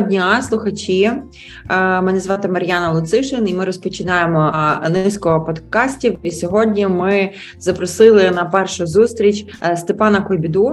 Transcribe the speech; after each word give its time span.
Дня, 0.00 0.42
слухачі. 0.42 1.12
Е, 1.70 2.00
мене 2.00 2.20
звати 2.20 2.48
Мар'яна 2.48 2.92
Луцишин, 2.92 3.48
і 3.48 3.54
ми 3.54 3.64
розпочинаємо 3.64 4.52
е, 4.84 4.88
низку 4.88 5.44
подкастів. 5.46 6.18
І 6.22 6.30
сьогодні 6.30 6.86
ми 6.86 7.30
запросили 7.58 8.30
на 8.30 8.44
першу 8.44 8.86
зустріч 8.86 9.46
е, 9.62 9.76
Степана 9.76 10.20
Койбіду. 10.20 10.72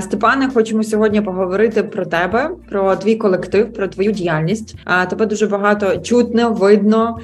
Степане, 0.00 0.50
хочемо 0.54 0.84
сьогодні 0.84 1.20
поговорити 1.20 1.82
про 1.82 2.06
тебе, 2.06 2.50
про 2.70 2.96
твій 2.96 3.16
колектив, 3.16 3.72
про 3.72 3.88
твою 3.88 4.12
діяльність. 4.12 4.76
Тебе 5.10 5.26
дуже 5.26 5.46
багато 5.46 5.96
чутно, 5.96 6.52
видно. 6.52 7.18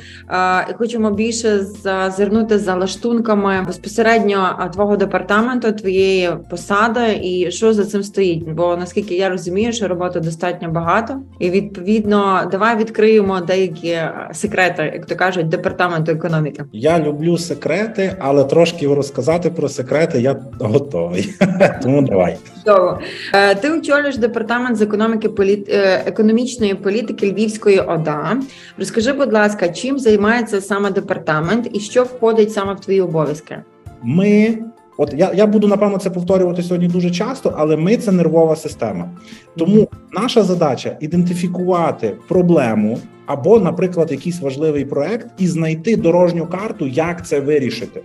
І 0.71 0.73
Хочемо 0.75 1.11
більше 1.11 1.59
зазирнути 1.59 2.59
за 2.59 2.75
лаштунками 2.75 3.65
безпосередньо 3.67 4.71
твого 4.73 4.97
департаменту, 4.97 5.73
твоєї 5.73 6.31
посади, 6.51 7.21
і 7.23 7.51
що 7.51 7.73
за 7.73 7.85
цим 7.85 8.03
стоїть. 8.03 8.53
Бо 8.53 8.77
наскільки 8.77 9.15
я 9.15 9.29
розумію, 9.29 9.73
що 9.73 9.89
роботи 9.89 10.21
достатньо 10.21 10.71
багато, 10.71 11.21
і 11.39 11.51
відповідно, 11.51 12.49
давай 12.51 12.84
відкриємо 12.85 13.41
деякі 13.41 13.99
секрети, 14.33 14.91
як 14.95 15.07
то 15.07 15.17
кажуть, 15.17 15.49
департаменту 15.49 16.13
економіки. 16.13 16.65
Я 16.73 16.99
люблю 16.99 17.39
секрети, 17.39 18.17
але 18.19 18.45
трошки 18.45 18.95
розказати 18.95 19.51
про 19.51 19.69
секрети 19.69 20.21
я 20.21 20.37
готовий. 20.61 21.35
Тому 21.83 22.03
давай. 22.03 22.37
Чудово. 22.59 23.01
Е, 23.33 23.55
ти 23.55 23.71
очолюєш 23.71 24.17
департамент 24.17 24.77
з 24.77 24.83
економіки 24.83 25.29
політ... 25.29 25.69
Е, 25.69 26.03
економічної 26.07 26.75
політики 26.75 27.33
Львівської 27.33 27.79
ОДА. 27.81 28.37
Розкажи, 28.79 29.13
будь 29.13 29.33
ласка, 29.33 29.69
чим 29.69 29.99
займається 29.99 30.61
саме 30.61 30.91
департамент 30.91 31.69
і 31.73 31.81
що 31.81 32.05
входить 32.05 32.53
саме 32.53 32.75
в 32.75 32.81
твої 32.81 33.01
обов'язки? 33.01 33.57
Ми 34.03 34.59
От 34.97 35.15
я 35.17 35.33
я 35.35 35.47
буду 35.47 35.69
напевно 35.69 35.99
це 35.99 36.11
повторювати 36.11 36.63
сьогодні 36.63 36.89
дуже 36.89 37.11
часто, 37.11 37.55
але 37.57 37.77
ми 37.77 37.97
це 37.97 38.13
нервова 38.13 38.57
система. 38.57 39.11
Тому 39.57 39.89
наша 40.13 40.43
задача 40.43 40.97
ідентифікувати 41.01 42.17
проблему 42.29 42.99
або, 43.27 43.61
наприклад, 43.61 44.11
якийсь 44.11 44.41
важливий 44.41 44.85
проект 44.85 45.27
і 45.39 45.47
знайти 45.47 45.97
дорожню 45.97 46.47
карту, 46.47 46.87
як 46.87 47.27
це 47.27 47.41
вирішити. 47.41 48.03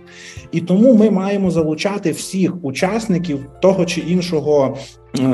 І 0.52 0.60
тому 0.60 0.94
ми 0.94 1.10
маємо 1.10 1.50
залучати 1.50 2.10
всіх 2.10 2.64
учасників 2.64 3.46
того 3.62 3.84
чи 3.84 4.00
іншого 4.00 4.76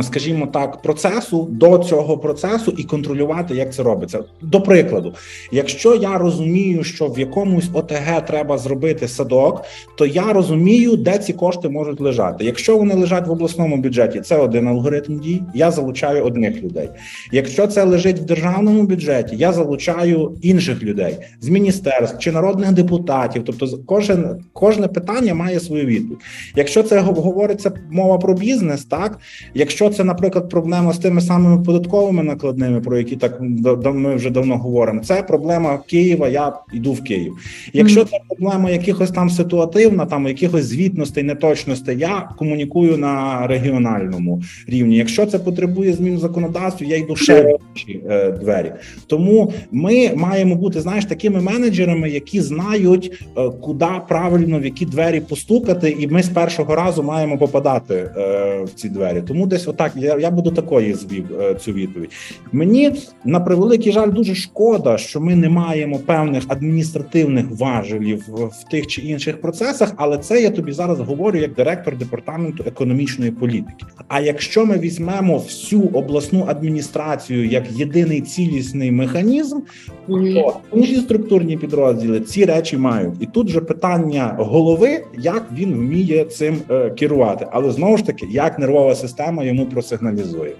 скажімо 0.03 0.47
так, 0.47 0.83
процесу 0.83 1.49
до 1.51 1.79
цього 1.79 2.19
процесу 2.19 2.75
і 2.79 2.85
контролювати, 2.85 3.55
як 3.55 3.75
це 3.75 3.83
робиться. 3.83 4.21
До 4.43 4.61
прикладу, 4.61 5.15
якщо 5.53 5.95
я 5.95 6.19
розумію, 6.19 6.85
що 6.85 7.07
в 7.07 7.19
якомусь 7.19 7.71
ОТГ 7.73 8.27
треба 8.27 8.59
зробити 8.59 9.09
садок, 9.09 9.65
то 9.97 10.07
я 10.07 10.33
розумію, 10.33 10.97
де 10.97 11.19
ці 11.19 11.33
кошти 11.33 11.69
можуть 11.69 12.01
лежати. 12.01 12.45
Якщо 12.45 12.79
вони 12.79 12.95
лежать 12.95 13.27
в 13.27 13.31
обласному 13.31 13.77
бюджеті, 13.77 14.21
це 14.21 14.37
один 14.37 14.69
алгоритм 14.69 15.19
дій. 15.19 15.43
Я 15.55 15.71
залучаю 15.71 16.25
одних 16.25 16.63
людей. 16.63 16.89
Якщо 17.33 17.67
це 17.67 17.85
лежить 17.85 18.19
в 18.19 18.25
державному 18.25 18.83
бюджеті, 18.83 19.37
я 19.37 19.53
залучаю 19.53 20.37
інших 20.43 20.83
людей 20.83 21.17
з 21.41 21.49
міністерств 21.49 22.19
чи 22.19 22.33
народних 22.33 22.73
депутатів. 22.73 23.43
Тобто, 23.47 23.79
кожен 23.87 24.45
кожне 24.53 24.89
питання 24.89 25.35
має 25.35 25.61
свою 25.61 25.87
відповідь. 25.87 26.19
Якщо 26.57 26.83
це 26.83 27.01
говориться 27.01 27.73
мова 27.91 28.19
про 28.19 28.35
бізнес, 28.35 28.85
так 28.85 29.19
Якщо 29.67 29.91
це, 29.91 30.05
наприклад, 30.05 30.49
проблема 30.49 30.93
з 30.93 30.99
тими 30.99 31.21
самими 31.21 31.63
податковими 31.63 32.23
накладними, 32.23 32.81
про 32.81 32.99
які 32.99 33.17
так 33.17 33.41
ми 33.85 34.15
вже 34.15 34.31
давно 34.31 34.57
говоримо, 34.57 35.01
це 35.01 35.23
проблема 35.23 35.79
Києва. 35.87 36.29
Я 36.29 36.53
йду 36.73 36.93
в 36.93 37.03
Київ. 37.03 37.35
Якщо 37.73 38.05
це 38.05 38.19
проблема 38.29 38.71
якихось 38.71 39.11
там 39.11 39.31
ситуативна, 39.31 40.07
там 40.07 40.27
якихось 40.27 40.65
звітностей, 40.65 41.23
неточностей, 41.23 41.99
я 41.99 42.29
комунікую 42.39 42.99
на 42.99 43.47
регіональному 43.47 44.43
рівні. 44.67 44.97
Якщо 44.97 45.27
це 45.27 45.39
потребує 45.39 45.93
змін 45.93 46.17
в 46.17 46.19
законодавстві, 46.19 46.89
я 46.89 46.97
йду 46.97 47.17
ще 47.17 47.43
в 47.43 47.59
інші 47.75 48.01
е, 48.11 48.31
двері. 48.31 48.73
Тому 49.07 49.53
ми 49.73 50.13
маємо 50.15 50.55
бути 50.55 50.81
знаєш 50.81 51.05
такими 51.05 51.41
менеджерами, 51.41 52.11
які 52.11 52.41
знають, 52.41 53.25
е, 53.39 53.51
куди 53.61 53.87
правильно 54.09 54.61
в 54.61 54.65
які 54.65 54.87
двері 54.87 55.21
постукати, 55.21 55.97
і 55.99 56.07
ми 56.07 56.23
з 56.23 56.29
першого 56.29 56.75
разу 56.75 57.03
маємо 57.03 57.39
попадати 57.39 57.95
е, 57.95 58.63
в 58.65 58.71
ці 58.75 58.89
двері. 58.89 59.23
Тому 59.29 59.47
десь 59.57 59.69
отак. 59.69 59.93
Я 59.97 60.19
я 60.19 60.31
буду 60.31 60.51
такої 60.51 60.95
звів 60.95 61.41
е, 61.41 61.55
цю 61.55 61.73
відповідь. 61.73 62.11
Мені 62.53 62.93
на 63.25 63.41
превеликий 63.41 63.93
жаль 63.93 64.11
дуже 64.11 64.35
шкода, 64.35 64.99
що 64.99 65.21
ми 65.21 65.35
не 65.35 65.49
маємо 65.49 65.99
певних 65.99 66.45
адміністративних 66.49 67.47
важелів 67.51 68.25
в 68.29 68.71
тих 68.71 68.87
чи 68.87 69.03
інших 69.03 69.41
процесах, 69.41 69.93
але 69.97 70.19
це 70.19 70.43
я 70.43 70.51
тобі 70.51 70.73
зараз 70.73 71.01
говорю 71.01 71.39
як 71.39 71.55
директор 71.55 71.97
департаменту 71.97 72.65
економічної 72.67 73.31
політики. 73.31 73.87
А 74.09 74.21
якщо 74.21 74.67
ми 74.67 74.79
візьмемо 74.79 75.39
всю 75.39 75.83
обласну 75.83 76.45
адміністрацію 76.49 77.47
як 77.47 77.65
єдиний 77.73 78.21
цілісний 78.21 78.91
механізм, 78.93 79.61
то 80.07 80.57
інші 80.75 80.97
структурні 80.97 81.57
підрозділи 81.57 82.21
ці 82.21 82.45
речі 82.45 82.77
мають, 82.77 83.15
і 83.21 83.27
тут 83.27 83.49
же 83.49 83.61
питання 83.61 84.35
голови, 84.39 85.05
як 85.19 85.45
він 85.53 85.75
вміє 85.75 86.25
цим 86.25 86.59
е, 86.71 86.91
керувати, 86.91 87.47
але 87.53 87.71
знову 87.71 87.97
ж 87.97 88.07
таки, 88.07 88.27
як 88.31 88.59
нервова 88.59 88.95
система 88.95 89.45
йому 89.47 89.67
просигналізує. 89.67 90.53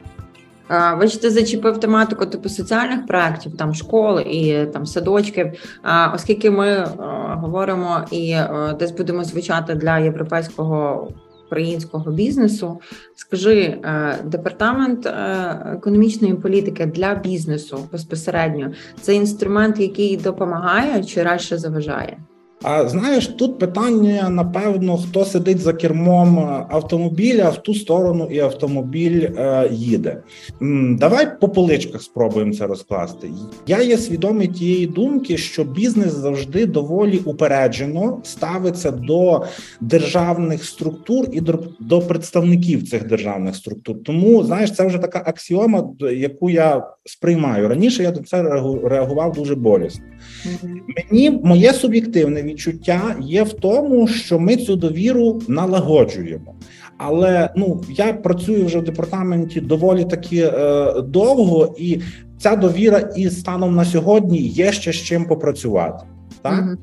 Бачите, 0.71 1.31
зачепив 1.31 1.81
тематику 1.81 2.27
типу 2.27 2.49
соціальних 2.49 3.07
проєктів, 3.07 3.57
там 3.57 3.75
школи 3.75 4.23
і 4.23 4.67
там 4.67 4.87
садочків. 4.87 5.47
А 5.83 6.13
Оскільки 6.15 6.51
ми 6.51 6.87
говоримо 7.35 8.05
і 8.11 8.37
десь 8.79 8.91
будемо 8.91 9.25
звучати 9.25 9.75
для 9.75 9.99
європейського 9.99 11.09
українського 11.47 12.11
бізнесу, 12.11 12.81
скажи 13.17 13.61
е, 13.61 14.19
департамент 14.25 15.07
е, 15.07 15.13
економічної 15.77 16.35
політики 16.35 16.87
для 16.87 17.15
бізнесу 17.15 17.89
безпосередньо 17.93 18.73
це 19.01 19.15
інструмент, 19.15 19.81
який 19.81 20.17
допомагає 20.17 21.05
чи 21.05 21.23
радше 21.23 21.59
заважає. 21.59 22.19
А 22.63 22.89
знаєш, 22.89 23.27
тут 23.27 23.59
питання 23.59 24.31
напевно, 24.31 24.97
хто 24.97 25.25
сидить 25.25 25.59
за 25.59 25.73
кермом 25.73 26.39
автомобіля 26.71 27.49
в 27.49 27.63
ту 27.63 27.75
сторону, 27.75 28.29
і 28.31 28.39
автомобіль 28.39 29.29
е, 29.37 29.69
їде. 29.73 30.23
Давай 30.99 31.41
по 31.41 31.49
поличках 31.49 32.03
спробуємо 32.03 32.53
це 32.53 32.67
розкласти. 32.67 33.31
Я 33.67 33.83
є 33.83 33.99
свідомий 33.99 34.49
тієї 34.49 34.87
думки, 34.87 35.37
що 35.37 35.65
бізнес 35.65 36.13
завжди 36.13 36.67
доволі 36.67 37.19
упереджено 37.19 38.21
ставиться 38.25 38.91
до 38.91 39.45
державних 39.81 40.65
структур 40.65 41.27
і 41.33 41.41
до, 41.41 41.59
до 41.81 42.01
представників 42.01 42.89
цих 42.89 43.07
державних 43.07 43.57
структур. 43.57 43.97
Тому 44.05 44.45
знаєш, 44.45 44.73
це 44.73 44.87
вже 44.87 44.99
така 44.99 45.23
аксіома, 45.27 45.91
яку 46.13 46.51
я 46.51 46.87
сприймаю 47.05 47.69
раніше. 47.69 48.03
Я 48.03 48.11
до 48.11 48.21
це 48.21 48.43
реагував 48.85 49.33
дуже 49.33 49.55
болісно. 49.55 50.05
Mm-hmm. 50.47 50.77
Мені 50.97 51.31
моє 51.31 51.73
суб'єктивне 51.73 52.43
відчуття 52.47 53.17
є 53.21 53.43
в 53.43 53.53
тому, 53.53 54.09
що 54.09 54.39
ми 54.39 54.57
цю 54.57 54.77
довіру 54.77 55.43
налагоджуємо. 55.49 56.55
Але 56.99 57.51
ну 57.57 57.81
я 57.89 58.13
працюю 58.13 58.67
вже 58.67 58.79
в 58.79 58.85
департаменті 58.85 59.61
доволі 59.61 60.05
таки 60.05 60.43
е, 60.55 60.93
довго, 61.03 61.75
і 61.79 62.01
ця 62.39 62.57
довіра 62.57 62.99
і 62.99 63.31
станом 63.31 63.75
на 63.75 63.85
сьогодні 63.85 64.39
є 64.39 64.73
ще 64.73 64.93
з 64.93 64.97
чим 64.97 65.25
попрацювати. 65.25 66.05
Так 66.43 66.65
mm-hmm. 66.65 66.77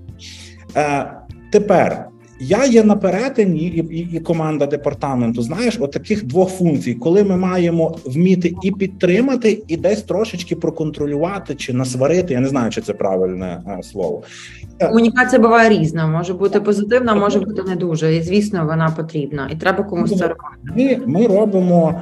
Е, 0.76 1.12
тепер 1.52 2.08
я 2.44 2.66
є 2.66 2.84
на 2.84 2.96
перетині, 2.96 3.60
і, 3.60 3.96
і 3.96 4.16
і, 4.16 4.20
команда 4.20 4.66
департаменту. 4.66 5.42
Знаєш, 5.42 5.78
от 5.80 5.92
таких 5.92 6.26
двох 6.26 6.50
функцій, 6.50 6.94
коли 6.94 7.24
ми 7.24 7.38
маємо 7.38 7.98
вміти 8.06 8.54
і 8.64 8.72
підтримати, 8.72 9.64
і 9.68 9.78
десь 9.78 10.02
трошечки 10.02 10.56
проконтролювати 10.56 11.56
чи 11.56 11.74
насварити. 11.74 12.34
Я 12.34 12.40
не 12.40 12.48
знаю, 12.48 12.72
чи 12.72 12.82
це 12.82 12.94
правильне 12.94 13.64
е, 13.68 13.84
слово. 13.84 14.24
Комунікація 14.80 15.42
буває 15.42 15.70
різна, 15.70 16.08
може 16.08 16.34
бути 16.34 16.62
позитивна, 16.62 17.16
може 17.16 17.40
бути 17.40 17.64
не 17.64 17.76
дуже. 17.76 18.16
І 18.16 18.22
звісно, 18.22 18.66
вона 18.66 18.94
потрібна, 18.98 19.50
і 19.52 19.56
треба 19.56 19.84
комусь 19.84 20.18
це 20.18 20.28
робити. 20.28 21.00
Ми, 21.08 21.20
Ми 21.20 21.28
робимо 21.28 22.02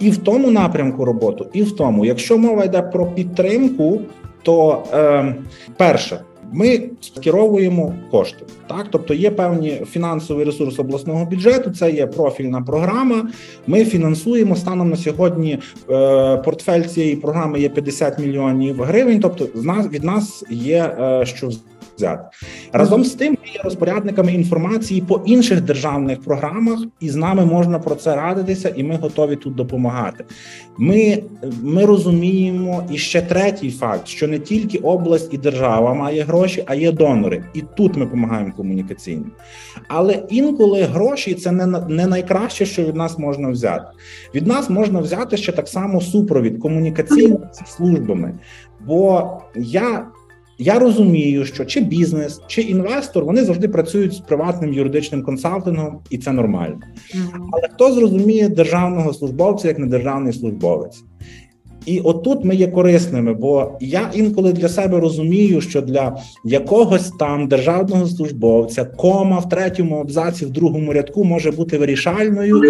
і 0.00 0.10
в 0.10 0.16
тому 0.16 0.50
напрямку 0.50 1.04
роботу, 1.04 1.46
і 1.52 1.62
в 1.62 1.76
тому. 1.76 2.04
Якщо 2.04 2.38
мова 2.38 2.64
йде 2.64 2.82
про 2.82 3.06
підтримку, 3.06 4.00
то 4.42 4.84
е, 4.94 5.34
перше 5.76 6.20
ми 6.52 6.90
скеровуємо 7.00 7.94
кошти. 8.10 8.44
Так, 8.68 8.86
тобто 8.90 9.14
є 9.14 9.30
певні 9.30 9.82
фінансовий 9.90 10.44
ресурс 10.44 10.78
обласного 10.78 11.24
бюджету. 11.24 11.70
Це 11.70 11.90
є 11.90 12.06
профільна 12.06 12.62
програма. 12.62 13.28
Ми 13.66 13.84
фінансуємо 13.84 14.56
станом 14.56 14.90
на 14.90 14.96
сьогодні. 14.96 15.58
Е, 15.90 16.36
портфель 16.36 16.82
цієї 16.82 17.16
програми 17.16 17.60
є 17.60 17.68
50 17.68 18.18
мільйонів 18.18 18.82
гривень. 18.82 19.20
Тобто, 19.20 19.48
з 19.54 19.64
нас 19.64 19.88
від 19.88 20.04
нас 20.04 20.44
є 20.50 20.96
е, 21.00 21.26
що 21.26 21.50
взяти. 22.02 22.22
Разом 22.72 23.04
з 23.04 23.14
тим, 23.14 23.30
ми 23.30 23.52
є 23.54 23.60
розпорядниками 23.64 24.34
інформації 24.34 25.00
по 25.00 25.22
інших 25.26 25.60
державних 25.60 26.20
програмах, 26.20 26.78
і 27.00 27.08
з 27.08 27.16
нами 27.16 27.44
можна 27.44 27.78
про 27.78 27.94
це 27.94 28.16
радитися, 28.16 28.72
і 28.76 28.82
ми 28.82 28.96
готові 28.96 29.36
тут 29.36 29.54
допомагати. 29.54 30.24
Ми, 30.78 31.22
Ми 31.62 31.84
розуміємо 31.84 32.84
і 32.90 32.98
ще 32.98 33.22
третій 33.22 33.70
факт: 33.70 34.08
що 34.08 34.28
не 34.28 34.38
тільки 34.38 34.78
область 34.78 35.34
і 35.34 35.38
держава 35.38 35.94
має 35.94 36.22
гроші, 36.22 36.64
а 36.66 36.74
є 36.74 36.92
донори, 36.92 37.44
і 37.54 37.62
тут 37.76 37.96
ми 37.96 38.04
допомагаємо 38.04 38.52
комунікаційно. 38.56 39.24
Але 39.88 40.22
інколи 40.28 40.82
гроші 40.82 41.34
це 41.34 41.52
не 41.52 41.66
не 41.88 42.06
найкраще, 42.06 42.66
що 42.66 42.82
від 42.82 42.96
нас 42.96 43.18
можна 43.18 43.48
взяти. 43.48 43.84
Від 44.34 44.46
нас 44.46 44.70
можна 44.70 45.00
взяти 45.00 45.36
ще 45.36 45.52
так 45.52 45.68
само 45.68 46.00
супровід 46.00 46.58
комунікаційними 46.58 47.48
службами. 47.66 48.34
Бо 48.86 49.30
я 49.56 50.06
я 50.62 50.78
розумію, 50.78 51.44
що 51.44 51.64
чи 51.64 51.80
бізнес, 51.80 52.40
чи 52.46 52.62
інвестор 52.62 53.24
вони 53.24 53.44
завжди 53.44 53.68
працюють 53.68 54.12
з 54.12 54.18
приватним 54.18 54.72
юридичним 54.72 55.22
консалтингом, 55.22 55.98
і 56.10 56.18
це 56.18 56.32
нормально. 56.32 56.80
Але 57.52 57.68
хто 57.74 57.92
зрозуміє 57.92 58.48
державного 58.48 59.12
службовця 59.12 59.68
як 59.68 59.78
не 59.78 59.86
державний 59.86 60.32
службовець? 60.32 61.04
І 61.86 62.00
отут 62.00 62.44
ми 62.44 62.54
є 62.54 62.66
корисними, 62.66 63.34
бо 63.34 63.72
я 63.80 64.10
інколи 64.14 64.52
для 64.52 64.68
себе 64.68 65.00
розумію, 65.00 65.60
що 65.60 65.80
для 65.80 66.16
якогось 66.44 67.10
там 67.18 67.48
державного 67.48 68.06
службовця 68.06 68.84
кома 68.84 69.38
в 69.38 69.48
третьому 69.48 69.96
абзаці 69.96 70.46
в 70.46 70.50
другому 70.50 70.92
рядку 70.92 71.24
може 71.24 71.50
бути 71.50 71.78
вирішальною. 71.78 72.60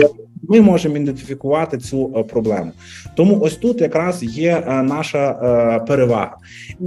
Ми 0.49 0.61
можемо 0.61 0.97
ідентифікувати 0.97 1.79
цю 1.79 2.13
е, 2.17 2.23
проблему. 2.23 2.73
Тому 3.15 3.41
ось 3.41 3.57
тут 3.57 3.81
якраз 3.81 4.23
є 4.23 4.65
е, 4.67 4.83
наша 4.83 5.31
е, 5.31 5.87
перевага, 5.87 6.37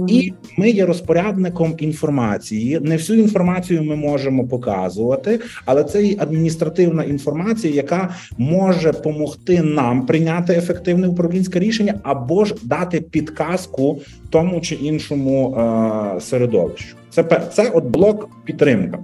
і 0.08 0.32
ми 0.58 0.70
є 0.70 0.86
розпорядником 0.86 1.74
інформації. 1.78 2.80
Не 2.82 2.96
всю 2.96 3.18
інформацію 3.18 3.82
ми 3.82 3.96
можемо 3.96 4.46
показувати, 4.46 5.40
але 5.64 5.84
це 5.84 6.04
і 6.04 6.18
адміністративна 6.20 7.04
інформація, 7.04 7.74
яка 7.74 8.14
може 8.38 8.92
допомогти 8.92 9.62
нам 9.62 10.06
прийняти 10.06 10.52
ефективне 10.52 11.08
управлінське 11.08 11.58
рішення 11.58 12.00
або 12.02 12.44
ж 12.44 12.54
дати 12.62 13.00
підказку 13.00 14.00
тому 14.30 14.60
чи 14.60 14.74
іншому 14.74 15.56
середовищу. 16.20 16.96
Це 17.10 17.24
це 17.52 17.70
от 17.70 17.84
блок 17.84 18.28
підтримка. 18.44 18.98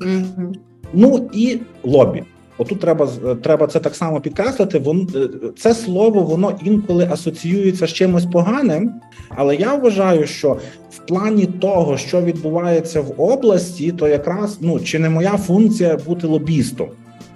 Mm-hmm. 0.00 0.54
Ну 0.92 1.30
і 1.32 1.58
лобі. 1.82 2.22
Отут 2.58 2.80
треба 2.80 3.08
треба 3.42 3.66
це 3.66 3.80
так 3.80 3.94
само 3.94 4.20
підкреслити. 4.20 4.78
Вон 4.78 5.08
е, 5.14 5.28
це 5.58 5.74
слово 5.74 6.20
воно 6.20 6.58
інколи 6.64 7.08
асоціюється 7.12 7.86
з 7.86 7.92
чимось 7.92 8.26
поганим, 8.26 8.92
але 9.28 9.56
я 9.56 9.74
вважаю, 9.74 10.26
що 10.26 10.56
в 10.90 10.98
плані 10.98 11.46
того, 11.46 11.96
що 11.96 12.22
відбувається 12.22 13.00
в 13.00 13.20
області, 13.20 13.92
то 13.92 14.08
якраз 14.08 14.58
ну 14.60 14.80
чи 14.80 14.98
не 14.98 15.10
моя 15.10 15.36
функція 15.36 15.98
бути 16.06 16.26
лобістом. 16.26 16.88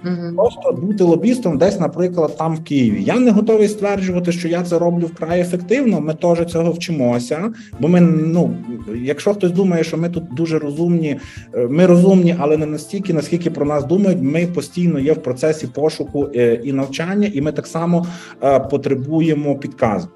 Угу. 0.05 0.35
Просто 0.35 0.71
бути 0.71 1.03
лобістом 1.03 1.57
десь, 1.57 1.79
наприклад, 1.79 2.37
там 2.37 2.55
в 2.55 2.63
Києві. 2.63 3.03
Я 3.03 3.19
не 3.19 3.31
готовий 3.31 3.67
стверджувати, 3.67 4.31
що 4.31 4.47
я 4.47 4.63
це 4.63 4.79
роблю 4.79 5.05
вкрай 5.05 5.41
ефективно. 5.41 6.01
Ми 6.01 6.13
теж 6.13 6.45
цього 6.45 6.71
вчимося. 6.71 7.53
Бо 7.79 7.87
ми 7.87 8.01
ну, 8.01 8.55
якщо 8.95 9.33
хтось 9.33 9.51
думає, 9.51 9.83
що 9.83 9.97
ми 9.97 10.09
тут 10.09 10.23
дуже 10.35 10.59
розумні, 10.59 11.19
е, 11.53 11.67
ми 11.67 11.85
розумні, 11.85 12.35
але 12.39 12.57
не 12.57 12.65
настільки, 12.65 13.13
наскільки 13.13 13.51
про 13.51 13.65
нас 13.65 13.85
думають, 13.85 14.21
ми 14.21 14.47
постійно 14.47 14.99
є 14.99 15.13
в 15.13 15.23
процесі 15.23 15.67
пошуку 15.67 16.27
е, 16.35 16.53
і 16.63 16.73
навчання, 16.73 17.29
і 17.33 17.41
ми 17.41 17.51
так 17.51 17.67
само 17.67 18.05
е, 18.43 18.59
потребуємо 18.59 19.55
підказу. 19.55 20.07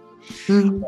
Угу. 0.49 0.81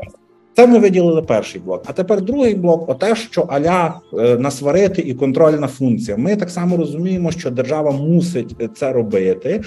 Це 0.57 0.67
ми 0.67 0.79
виділили 0.79 1.21
перший 1.21 1.61
блок. 1.61 1.83
А 1.85 1.93
тепер 1.93 2.21
другий 2.21 2.55
блок 2.55 2.89
оте, 2.89 3.15
що 3.15 3.41
аля 3.41 3.99
е, 4.13 4.37
насварити 4.37 5.01
і 5.01 5.13
контрольна 5.13 5.67
функція. 5.67 6.17
Ми 6.17 6.35
так 6.35 6.49
само 6.49 6.77
розуміємо, 6.77 7.31
що 7.31 7.51
держава 7.51 7.91
мусить 7.91 8.55
це 8.75 8.93
робити. 8.93 9.61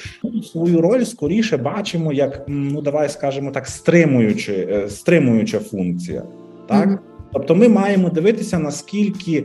Свою 0.52 0.81
роль 0.81 1.04
скоріше 1.04 1.56
бачимо, 1.56 2.12
як 2.12 2.44
ну 2.48 2.82
давай 2.82 3.08
скажемо 3.08 3.50
так, 3.50 3.66
стримуючи, 3.66 4.69
е, 4.70 4.88
стримуюча 4.88 5.58
функція. 5.58 6.22
Так. 6.69 6.88
Mm-hmm. 6.88 6.98
Тобто 7.32 7.54
ми 7.54 7.69
маємо 7.69 8.08
дивитися, 8.08 8.58
наскільки 8.58 9.44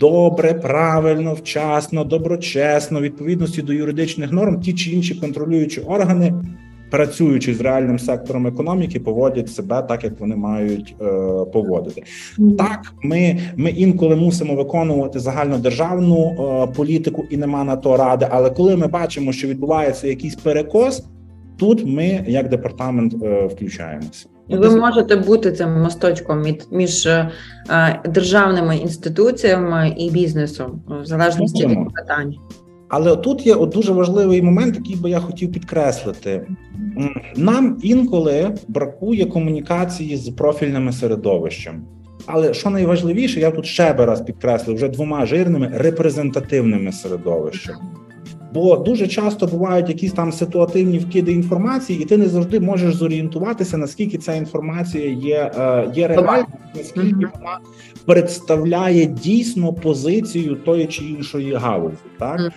добре, 0.00 0.54
правильно, 0.54 1.34
вчасно, 1.34 2.04
доброчесно, 2.04 3.00
відповідності 3.00 3.62
до 3.62 3.72
юридичних 3.72 4.32
норм, 4.32 4.60
ті 4.60 4.72
чи 4.72 4.90
інші 4.90 5.14
контролюючі 5.14 5.80
органи 5.80 6.32
працюючи 6.92 7.54
з 7.54 7.60
реальним 7.60 7.98
сектором 7.98 8.46
економіки, 8.46 9.00
поводять 9.00 9.50
себе 9.50 9.82
так, 9.82 10.04
як 10.04 10.20
вони 10.20 10.36
мають 10.36 10.96
е, 11.00 11.04
поводити. 11.52 12.02
Так, 12.58 12.94
ми 13.02 13.40
ми 13.56 13.70
інколи 13.70 14.16
мусимо 14.16 14.54
виконувати 14.54 15.18
загальнодержавну 15.18 16.16
е, 16.26 16.66
політику, 16.76 17.24
і 17.30 17.36
нема 17.36 17.64
на 17.64 17.76
то 17.76 17.96
ради. 17.96 18.26
Але 18.30 18.50
коли 18.50 18.76
ми 18.76 18.86
бачимо, 18.86 19.32
що 19.32 19.48
відбувається 19.48 20.06
якийсь 20.06 20.34
перекос, 20.34 21.04
тут 21.58 21.86
ми, 21.86 22.24
як 22.26 22.48
департамент, 22.48 23.14
е, 23.22 23.46
включаємося. 23.46 24.26
Ви 24.48 24.76
можете 24.76 25.16
бути 25.16 25.52
цим 25.52 25.82
мосточком 25.82 26.44
між 26.70 27.06
е, 27.06 27.30
державними 28.04 28.76
інституціями 28.76 29.94
і 29.98 30.10
бізнесом 30.10 30.82
в 31.02 31.04
залежності 31.04 31.66
від 31.66 31.78
питань. 31.94 32.34
Але 32.92 33.16
тут 33.16 33.46
є 33.46 33.54
от 33.54 33.70
дуже 33.70 33.92
важливий 33.92 34.42
момент, 34.42 34.76
який 34.76 34.96
би 34.96 35.10
я 35.10 35.20
хотів 35.20 35.52
підкреслити. 35.52 36.46
Нам 37.36 37.78
інколи 37.82 38.54
бракує 38.68 39.26
комунікації 39.26 40.16
з 40.16 40.28
профільними 40.28 40.92
середовищами. 40.92 41.80
Але 42.26 42.54
що 42.54 42.70
найважливіше, 42.70 43.40
я 43.40 43.50
тут 43.50 43.66
ще 43.66 43.92
би 43.92 44.04
раз 44.04 44.20
підкреслив 44.20 44.76
вже 44.76 44.88
двома 44.88 45.26
жирними 45.26 45.70
репрезентативними 45.74 46.92
середовищами. 46.92 47.78
Бо 48.54 48.76
дуже 48.76 49.08
часто 49.08 49.46
бувають 49.46 49.88
якісь 49.88 50.12
там 50.12 50.32
ситуативні 50.32 50.98
вкиди 50.98 51.32
інформації, 51.32 52.02
і 52.02 52.04
ти 52.04 52.16
не 52.16 52.28
завжди 52.28 52.60
можеш 52.60 52.94
зорієнтуватися, 52.94 53.76
наскільки 53.76 54.18
ця 54.18 54.34
інформація 54.34 55.10
є 55.10 55.52
е, 55.58 55.92
є 55.94 56.08
реальною, 56.08 56.44
наскільки 56.76 57.14
вона 57.14 57.58
представляє 58.06 59.06
дійсно 59.06 59.72
позицію 59.72 60.56
тої 60.56 60.86
чи 60.86 61.04
іншої 61.04 61.54
галузі. 61.54 61.96
Так 62.18 62.52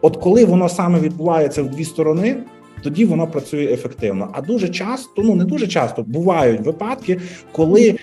От 0.00 0.16
коли 0.16 0.44
воно 0.44 0.68
саме 0.68 1.00
відбувається 1.00 1.62
в 1.62 1.70
дві 1.70 1.84
сторони, 1.84 2.36
тоді 2.82 3.04
воно 3.04 3.26
працює 3.26 3.64
ефективно. 3.64 4.28
А 4.32 4.40
дуже 4.40 4.68
часто, 4.68 5.22
ну 5.22 5.34
не 5.34 5.44
дуже 5.44 5.66
часто 5.66 6.02
бувають 6.02 6.60
випадки, 6.60 7.20
коли 7.52 7.98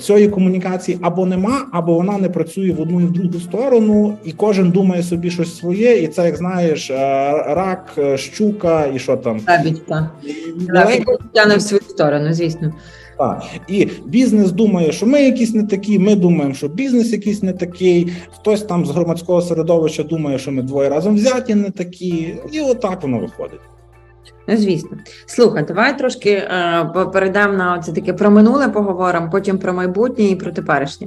цієї 0.00 0.28
комунікації 0.28 0.98
або 1.00 1.26
нема, 1.26 1.66
або 1.72 1.94
вона 1.94 2.18
не 2.18 2.28
працює 2.28 2.72
в 2.72 2.80
одну 2.80 3.00
і 3.00 3.04
в 3.04 3.12
другу 3.12 3.40
сторону, 3.40 4.18
і 4.24 4.32
кожен 4.32 4.70
думає 4.70 5.02
собі 5.02 5.30
щось 5.30 5.56
своє, 5.56 6.02
і 6.02 6.06
це 6.06 6.24
як 6.26 6.36
знаєш, 6.36 6.90
е, 6.90 6.94
рак, 7.46 7.94
е, 7.98 8.16
щука 8.16 8.86
і 8.86 8.98
що 8.98 9.16
там 9.16 9.40
Навіть 9.46 9.86
так. 9.86 10.14
тяне 11.34 11.56
в 11.56 11.62
свою 11.62 11.82
сторону, 11.82 12.32
звісно. 12.32 12.72
Так. 13.18 13.44
І 13.68 13.88
бізнес 14.06 14.52
думає, 14.52 14.92
що 14.92 15.06
ми 15.06 15.22
якісь 15.22 15.54
не 15.54 15.66
такі. 15.66 15.98
Ми 15.98 16.14
думаємо, 16.14 16.54
що 16.54 16.68
бізнес 16.68 17.12
якийсь 17.12 17.42
не 17.42 17.52
такий. 17.52 18.12
Хтось 18.30 18.62
там 18.62 18.86
з 18.86 18.90
громадського 18.90 19.42
середовища 19.42 20.02
думає, 20.02 20.38
що 20.38 20.52
ми 20.52 20.62
двоє 20.62 20.88
разом 20.88 21.14
взяті 21.14 21.54
не 21.54 21.70
такі, 21.70 22.34
і 22.52 22.60
отак 22.60 23.02
воно 23.02 23.18
виходить. 23.18 23.60
Ну, 24.48 24.56
звісно, 24.56 24.90
слухай, 25.26 25.64
давай 25.64 25.98
трошки 25.98 26.30
е, 26.30 26.90
перейдемо 27.12 27.52
на 27.52 27.78
це 27.78 27.92
таке 27.92 28.12
про 28.12 28.30
минуле 28.30 28.68
поговоримо, 28.68 29.28
потім 29.32 29.58
про 29.58 29.72
майбутнє 29.72 30.24
і 30.24 30.36
про 30.36 30.52
теперішнє. 30.52 31.06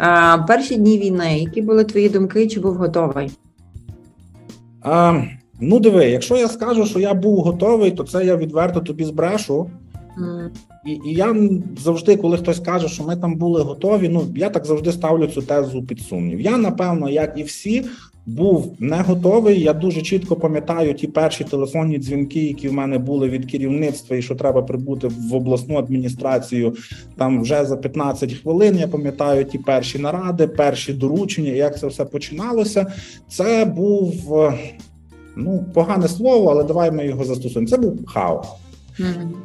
Е, 0.00 0.44
перші 0.48 0.76
дні 0.76 0.98
війни, 0.98 1.38
які 1.38 1.62
були 1.62 1.84
твої 1.84 2.08
думки, 2.08 2.48
чи 2.48 2.60
був 2.60 2.74
готовий? 2.74 3.30
Е, 4.86 5.24
ну, 5.60 5.80
диви, 5.80 6.04
якщо 6.04 6.36
я 6.36 6.48
скажу, 6.48 6.86
що 6.86 6.98
я 6.98 7.14
був 7.14 7.40
готовий, 7.40 7.90
то 7.90 8.04
це 8.04 8.24
я 8.24 8.36
відверто 8.36 8.80
тобі 8.80 9.04
збрешу. 9.04 9.70
Mm. 10.20 10.48
І 10.86 10.90
і 10.90 11.14
я 11.14 11.36
завжди, 11.78 12.16
коли 12.16 12.36
хтось 12.36 12.60
каже, 12.60 12.88
що 12.88 13.04
ми 13.04 13.16
там 13.16 13.34
були 13.34 13.62
готові, 13.62 14.08
ну 14.08 14.26
я 14.36 14.50
так 14.50 14.64
завжди 14.64 14.92
ставлю 14.92 15.26
цю 15.26 15.42
тезу 15.42 15.82
під 15.82 16.00
сумнів. 16.00 16.40
Я 16.40 16.56
напевно, 16.56 17.10
як 17.10 17.32
і 17.36 17.42
всі, 17.42 17.84
був 18.26 18.76
не 18.78 18.96
готовий. 18.96 19.60
Я 19.60 19.72
дуже 19.72 20.02
чітко 20.02 20.36
пам'ятаю 20.36 20.94
ті 20.94 21.06
перші 21.06 21.44
телефонні 21.44 21.98
дзвінки, 21.98 22.44
які 22.44 22.68
в 22.68 22.72
мене 22.72 22.98
були 22.98 23.28
від 23.28 23.50
керівництва, 23.50 24.16
і 24.16 24.22
що 24.22 24.34
треба 24.34 24.62
прибути 24.62 25.08
в 25.08 25.34
обласну 25.34 25.76
адміністрацію 25.78 26.76
там 27.16 27.42
вже 27.42 27.64
за 27.64 27.76
15 27.76 28.32
хвилин. 28.32 28.76
Я 28.76 28.88
пам'ятаю 28.88 29.44
ті 29.44 29.58
перші 29.58 29.98
наради, 29.98 30.46
перші 30.46 30.92
доручення, 30.92 31.50
як 31.50 31.78
це 31.78 31.86
все 31.86 32.04
починалося. 32.04 32.92
Це 33.28 33.64
був 33.64 34.14
ну 35.36 35.64
погане 35.74 36.08
слово, 36.08 36.50
але 36.50 36.64
давай 36.64 36.90
ми 36.90 37.06
його 37.06 37.24
застосуємо. 37.24 37.68
Це 37.68 37.76
був 37.76 38.06
хаос. 38.06 38.46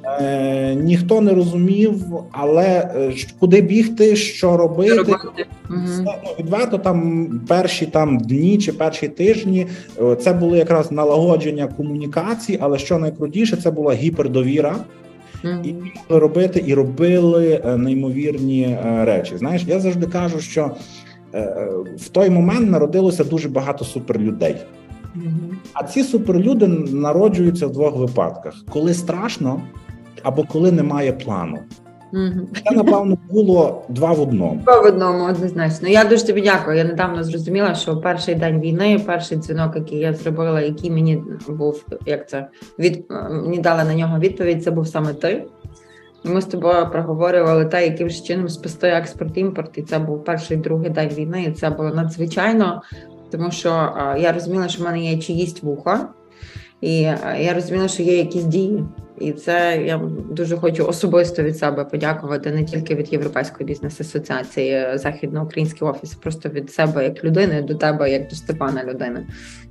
Е, 0.05 0.75
Ніхто 0.75 1.21
не 1.21 1.33
розумів, 1.33 1.93
але 2.31 2.65
е, 2.65 3.13
куди 3.39 3.61
бігти, 3.61 4.15
що 4.15 4.57
робити. 4.57 5.15
Все, 5.85 6.03
ну, 6.03 6.35
відверто 6.39 6.77
там 6.77 7.29
перші 7.47 7.85
там 7.85 8.17
дні 8.17 8.57
чи 8.57 8.73
перші 8.73 9.07
тижні 9.07 9.67
е, 10.01 10.15
це 10.15 10.33
було 10.33 10.55
якраз 10.55 10.91
налагодження 10.91 11.67
комунікацій, 11.67 12.57
але 12.61 12.77
що 12.77 12.97
найкрутіше, 12.97 13.57
це 13.57 13.71
була 13.71 13.93
гіпердовіра. 13.93 14.75
Mm-hmm. 15.43 15.65
І 15.65 15.75
робити, 16.09 16.63
і 16.67 16.73
робили 16.73 17.61
е, 17.65 17.77
неймовірні 17.77 18.77
речі. 18.83 19.37
Знаєш, 19.37 19.63
я 19.67 19.79
завжди 19.79 20.07
кажу, 20.07 20.39
що 20.39 20.71
в 21.97 22.09
той 22.11 22.29
момент 22.29 22.69
народилося 22.69 23.23
дуже 23.23 23.49
багато 23.49 23.85
суперлюдей. 23.85 24.55
А 25.73 25.83
ці 25.83 26.03
суперлюди 26.03 26.67
народжуються 26.67 27.67
в 27.67 27.71
двох 27.71 27.95
випадках: 27.95 28.53
коли 28.69 28.93
страшно, 28.93 29.61
або 30.23 30.43
коли 30.43 30.71
немає 30.71 31.13
плану. 31.13 31.59
Угу. 32.13 32.47
Це 32.69 32.75
напевно 32.75 33.17
було 33.29 33.85
два 33.89 34.13
в 34.13 34.21
одному. 34.21 34.61
Два 34.63 34.81
в 34.81 34.85
одному 34.85 35.25
однозначно. 35.25 35.87
Я 35.87 36.03
дуже 36.03 36.25
тобі 36.25 36.41
дякую. 36.41 36.77
Я 36.77 36.83
недавно 36.83 37.23
зрозуміла, 37.23 37.75
що 37.75 37.97
перший 37.97 38.35
день 38.35 38.59
війни, 38.59 39.01
перший 39.05 39.37
дзвінок, 39.37 39.75
який 39.75 39.99
я 39.99 40.13
зробила, 40.13 40.61
який 40.61 40.91
мені 40.91 41.23
був 41.47 41.85
як 42.05 42.29
це 42.29 42.47
від 42.79 43.05
мені 43.29 43.57
дала 43.57 43.83
на 43.83 43.95
нього 43.95 44.19
відповідь. 44.19 44.63
Це 44.63 44.71
був 44.71 44.87
саме 44.87 45.13
ти. 45.13 45.45
Ми 46.23 46.41
з 46.41 46.45
тобою 46.45 46.87
проговорювали 46.91 47.65
те, 47.65 47.87
яким 47.87 48.09
ж 48.09 48.23
чином 48.23 48.49
спасти 48.49 48.87
експорт 48.87 49.37
імпорт. 49.37 49.77
І 49.77 49.81
це 49.81 49.99
був 49.99 50.23
перший 50.23 50.57
другий 50.57 50.89
день 50.89 51.09
війни. 51.09 51.43
і 51.43 51.51
Це 51.51 51.69
було 51.69 51.89
надзвичайно, 51.89 52.81
тому 53.31 53.51
що 53.51 53.69
я 54.19 54.31
розуміла, 54.33 54.67
що 54.67 54.81
в 54.81 54.85
мене 54.85 55.03
є 55.03 55.17
чиїсь 55.17 55.63
вуха, 55.63 56.09
і 56.81 56.99
я 57.39 57.53
розуміла, 57.55 57.87
що 57.87 58.03
є 58.03 58.17
якісь 58.17 58.43
дії. 58.43 58.83
І 59.21 59.31
це 59.31 59.83
я 59.85 60.01
дуже 60.31 60.57
хочу 60.57 60.85
особисто 60.85 61.43
від 61.43 61.57
себе 61.57 61.85
подякувати 61.85 62.51
не 62.51 62.63
тільки 62.63 62.95
від 62.95 63.13
Європейської 63.13 63.67
бізнес-асоціації 63.67 64.85
західноукраїнський 64.95 65.87
офіс, 65.87 66.13
просто 66.13 66.49
від 66.49 66.71
себе 66.71 67.03
як 67.03 67.23
людини 67.23 67.61
до 67.61 67.75
тебе, 67.75 68.11
як 68.11 68.27
до 68.27 68.35
Степана 68.35 68.83
людини. 68.83 69.25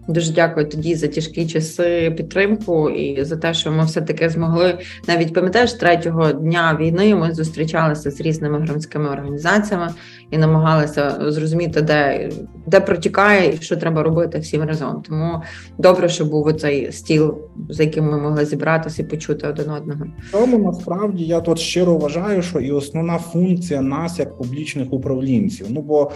Дуже 0.08 0.32
дякую 0.32 0.68
тоді 0.68 0.94
за 0.94 1.08
тяжкі 1.08 1.46
часи 1.46 2.14
підтримку 2.16 2.90
і 2.90 3.24
за 3.24 3.36
те, 3.36 3.54
що 3.54 3.72
ми 3.72 3.84
все 3.84 4.00
таки 4.00 4.28
змогли 4.28 4.78
навіть 5.08 5.34
пам'ятаєш 5.34 5.72
третього 5.72 6.32
дня 6.32 6.76
війни. 6.80 7.14
Ми 7.14 7.34
зустрічалися 7.34 8.10
з 8.10 8.20
різними 8.20 8.58
громадськими 8.58 9.08
організаціями 9.10 9.88
і 10.30 10.38
намагалися 10.38 11.30
зрозуміти, 11.30 11.80
де 11.80 12.30
де 12.66 12.80
протікає 12.80 13.54
і 13.54 13.56
що 13.56 13.76
треба 13.76 14.02
робити 14.02 14.38
всім 14.38 14.62
разом. 14.62 15.02
Тому 15.08 15.42
добре, 15.78 16.08
що 16.08 16.24
був 16.24 16.46
оцей 16.46 16.92
стіл, 16.92 17.38
за 17.68 17.82
яким 17.82 18.04
ми 18.04 18.18
могли 18.18 18.44
зібратися 18.44 19.02
і 19.02 19.06
почути 19.06 19.39
один 19.48 19.70
одного. 19.70 20.04
Тому 20.32 20.58
насправді 20.58 21.24
я 21.24 21.40
тут 21.40 21.58
щиро 21.58 21.96
вважаю, 21.96 22.42
що 22.42 22.60
і 22.60 22.70
основна 22.70 23.18
функція 23.18 23.80
нас 23.82 24.18
як 24.18 24.38
публічних 24.38 24.92
управлінців. 24.92 25.66
Ну 25.70 25.82
бо 25.82 26.10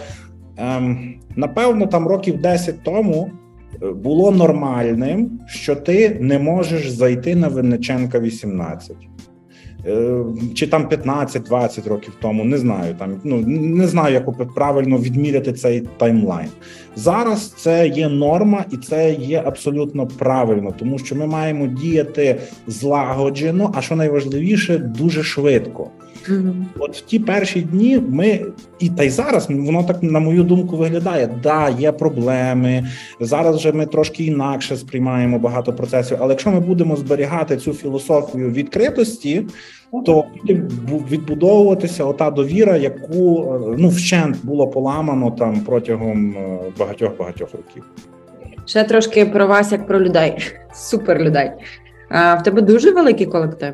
ем, 0.57 1.15
напевно 1.35 1.87
там 1.87 2.07
років 2.07 2.41
10 2.41 2.83
тому. 2.83 3.31
Е, 3.81 3.91
було 3.91 4.31
нормальним, 4.31 5.39
що 5.47 5.75
ти 5.75 6.17
не 6.21 6.39
можеш 6.39 6.89
зайти 6.89 7.35
на 7.35 7.47
Винниченка 7.47 8.19
18. 8.19 8.95
Е, 9.87 10.23
чи 10.53 10.67
там 10.67 10.87
15-20 10.87 11.89
років 11.89 12.13
тому, 12.21 12.43
не 12.43 12.57
знаю. 12.57 12.95
Там 12.99 13.21
ну 13.23 13.37
не 13.47 13.87
знаю, 13.87 14.13
як 14.13 14.53
правильно 14.53 14.97
відміряти 14.97 15.53
цей 15.53 15.83
таймлайн. 15.97 16.49
Зараз 16.95 17.53
це 17.57 17.87
є 17.87 18.09
норма, 18.09 18.65
і 18.71 18.77
це 18.77 19.13
є 19.13 19.43
абсолютно 19.45 20.07
правильно, 20.07 20.73
тому 20.79 20.99
що 20.99 21.15
ми 21.15 21.25
маємо 21.25 21.67
діяти 21.67 22.39
злагоджено, 22.67 23.71
а 23.75 23.81
що 23.81 23.95
найважливіше, 23.95 24.77
дуже 24.77 25.23
швидко. 25.23 25.89
Mm-hmm. 26.29 26.63
От 26.79 26.97
в 26.97 27.01
ті 27.01 27.19
перші 27.19 27.61
дні 27.61 28.01
ми 28.09 28.45
і 28.79 28.89
та 28.89 29.03
й 29.03 29.09
зараз 29.09 29.47
воно 29.49 29.83
так 29.83 30.03
на 30.03 30.19
мою 30.19 30.43
думку 30.43 30.77
виглядає. 30.77 31.29
Да, 31.43 31.69
є 31.69 31.91
проблеми. 31.91 32.87
Зараз 33.19 33.55
вже 33.55 33.71
ми 33.71 33.85
трошки 33.85 34.23
інакше 34.23 34.77
сприймаємо 34.77 35.39
багато 35.39 35.73
процесів. 35.73 36.17
Але 36.19 36.33
якщо 36.33 36.51
ми 36.51 36.59
будемо 36.59 36.95
зберігати 36.95 37.57
цю 37.57 37.73
філософію 37.73 38.51
відкритості, 38.51 39.45
то 40.05 40.25
відбудовуватися 41.11 42.05
ота 42.05 42.31
довіра, 42.31 42.77
яку 42.77 43.53
е, 43.53 43.75
ну 43.77 43.89
вщент 43.89 44.37
було 44.43 44.67
поламано 44.67 45.31
там 45.31 45.59
протягом 45.59 46.35
багатьох 46.79 47.17
багатьох 47.17 47.49
років. 47.53 47.83
Ще 48.65 48.83
трошки 48.83 49.25
про 49.25 49.47
вас, 49.47 49.71
як 49.71 49.87
про 49.87 50.01
людей, 50.01 50.37
супер 50.73 51.19
людей. 51.21 51.51
А 52.09 52.35
в 52.35 52.43
тебе 52.43 52.61
дуже 52.61 52.91
великий 52.91 53.25
колектив. 53.25 53.73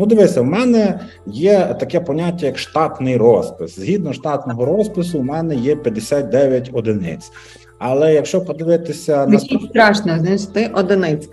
Ну, 0.00 0.06
дивися, 0.06 0.40
в 0.40 0.44
мене 0.44 1.00
є 1.26 1.76
таке 1.80 2.00
поняття, 2.00 2.46
як 2.46 2.58
штатний 2.58 3.16
розпис. 3.16 3.78
Згідно 3.78 4.12
штатного 4.12 4.64
розпису, 4.64 5.18
у 5.18 5.22
мене 5.22 5.54
є 5.54 5.76
59 5.76 6.70
одиниць. 6.72 7.32
Але 7.78 8.14
якщо 8.14 8.40
подивитися 8.40 9.26
на 9.26 9.38
страшно, 9.38 10.18
знаєш, 10.18 10.42
ти 10.42 10.70
одиниць. 10.74 11.28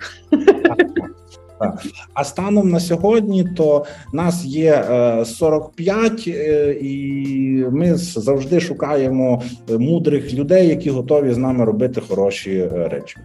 А 2.14 2.24
станом 2.24 2.70
на 2.70 2.80
сьогодні, 2.80 3.44
то 3.58 3.86
нас 4.14 4.46
є 4.46 4.84
45, 5.26 6.24
е, 6.28 6.74
і 6.82 7.66
ми 7.72 7.96
завжди 7.96 8.60
шукаємо 8.60 9.42
мудрих 9.70 10.34
людей, 10.34 10.68
які 10.68 10.90
готові 10.90 11.34
з 11.34 11.38
нами 11.38 11.66
робити 11.66 12.02
хороші 12.10 12.58
е, 12.58 12.88
речі. 12.88 13.18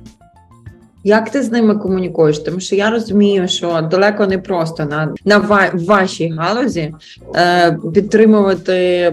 Як 1.04 1.30
ти 1.30 1.42
з 1.42 1.50
ними 1.50 1.74
комунікуєш? 1.74 2.38
Тому 2.38 2.60
що 2.60 2.76
я 2.76 2.90
розумію, 2.90 3.48
що 3.48 3.88
далеко 3.90 4.26
не 4.26 4.38
просто 4.38 4.84
на 4.84 5.14
на 5.24 5.38
вашій 5.72 6.28
галузі 6.28 6.94
е, 7.36 7.78
підтримувати, 7.94 9.12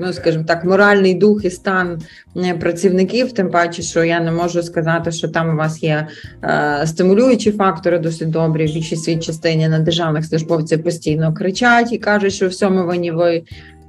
ну 0.00 0.12
скажімо 0.12 0.44
так, 0.46 0.64
моральний 0.64 1.14
дух 1.14 1.44
і 1.44 1.50
стан 1.50 2.02
е, 2.36 2.54
працівників. 2.54 3.32
Тим 3.32 3.50
паче, 3.50 3.82
що 3.82 4.04
я 4.04 4.20
не 4.20 4.32
можу 4.32 4.62
сказати, 4.62 5.12
що 5.12 5.28
там 5.28 5.54
у 5.54 5.56
вас 5.56 5.82
є 5.82 6.06
е, 6.44 6.82
стимулюючі 6.86 7.52
фактори 7.52 7.98
досить 7.98 8.30
добрі. 8.30 8.66
В 8.66 8.74
більшій 8.74 9.16
частині 9.16 9.68
на 9.68 9.78
державних 9.78 10.24
службовців 10.24 10.82
постійно 10.82 11.34
кричать 11.34 11.92
і 11.92 11.98
кажуть, 11.98 12.32
що 12.32 12.48
всьому 12.48 12.86
винні 12.86 13.10
ви. 13.10 13.42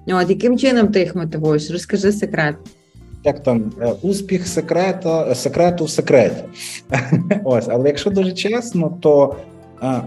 От 0.07 0.29
яким 0.29 0.57
чином 0.57 0.87
ти 0.87 0.99
їх 0.99 1.15
мотивуєш? 1.15 1.71
Розкажи 1.71 2.11
секрет 2.11 2.55
як 3.25 3.43
там 3.43 3.71
е, 3.81 3.93
успіх 4.01 4.47
секрета, 4.47 5.35
секрету 5.35 5.85
в 5.85 5.89
секреті. 5.89 6.43
Ось, 7.43 7.67
але 7.67 7.87
якщо 7.87 8.09
дуже 8.09 8.31
чесно, 8.31 8.97
то 9.01 9.35
е, 9.83 10.01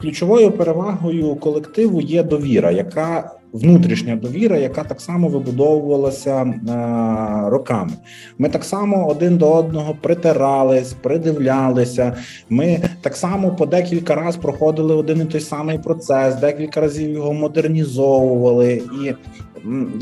ключовою 0.00 0.50
перевагою 0.50 1.36
колективу 1.36 2.00
є 2.00 2.22
довіра, 2.22 2.70
яка 2.70 3.30
внутрішня 3.52 4.16
довіра, 4.16 4.56
яка 4.56 4.84
так 4.84 5.00
само 5.00 5.28
вибудовувалася 5.28 6.42
е, 6.42 7.50
роками. 7.50 7.92
Ми 8.38 8.48
так 8.48 8.64
само 8.64 9.08
один 9.08 9.36
до 9.36 9.52
одного 9.52 9.96
притирались, 10.00 10.92
придивлялися. 10.92 12.16
Ми 12.48 12.80
так 13.00 13.16
само 13.16 13.50
по 13.50 13.66
декілька 13.66 14.14
разів 14.14 14.40
проходили 14.40 14.94
один 14.94 15.20
і 15.20 15.24
той 15.24 15.40
самий 15.40 15.78
процес, 15.78 16.34
декілька 16.34 16.80
разів 16.80 17.10
його 17.10 17.32
модернізовували 17.32 18.82
і. 19.04 19.14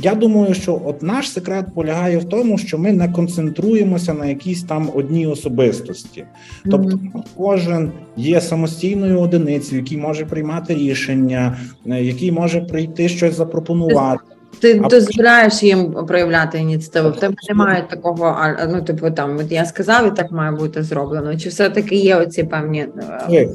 Я 0.02 0.14
думаю, 0.14 0.54
що 0.54 0.82
от 0.84 1.02
наш 1.02 1.32
секрет 1.32 1.66
полягає 1.74 2.18
в 2.18 2.24
тому, 2.24 2.58
що 2.58 2.78
ми 2.78 2.92
не 2.92 3.08
концентруємося 3.08 4.14
на 4.14 4.26
якійсь 4.26 4.62
там 4.62 4.90
одній 4.94 5.26
особистості, 5.26 6.24
тобто 6.64 6.96
mm-hmm. 6.96 7.22
кожен 7.36 7.92
є 8.16 8.40
самостійною 8.40 9.20
одиницею, 9.20 9.82
який 9.82 9.98
може 9.98 10.24
приймати 10.24 10.74
рішення, 10.74 11.58
е, 11.86 12.02
який 12.02 12.32
може 12.32 12.60
прийти 12.60 13.08
щось 13.08 13.36
запропонувати. 13.36 14.22
Ти 14.60 14.80
а 14.84 14.88
дозволяєш 14.88 15.62
їм 15.62 15.92
проявляти 16.08 16.58
ініціативу. 16.58 17.10
В 17.10 17.20
тебе 17.20 17.34
немає 17.48 17.86
такого, 17.90 18.36
ну 18.68 18.82
типу 18.82 19.10
там 19.10 19.38
от 19.38 19.52
я 19.52 19.64
сказав, 19.64 20.08
і 20.08 20.10
так 20.10 20.32
має 20.32 20.52
бути 20.52 20.82
зроблено. 20.82 21.36
Чи 21.36 21.48
все 21.48 21.70
таки 21.70 21.96
є 21.96 22.16
оці 22.16 22.44
певні 22.44 22.86
е, 23.30 23.48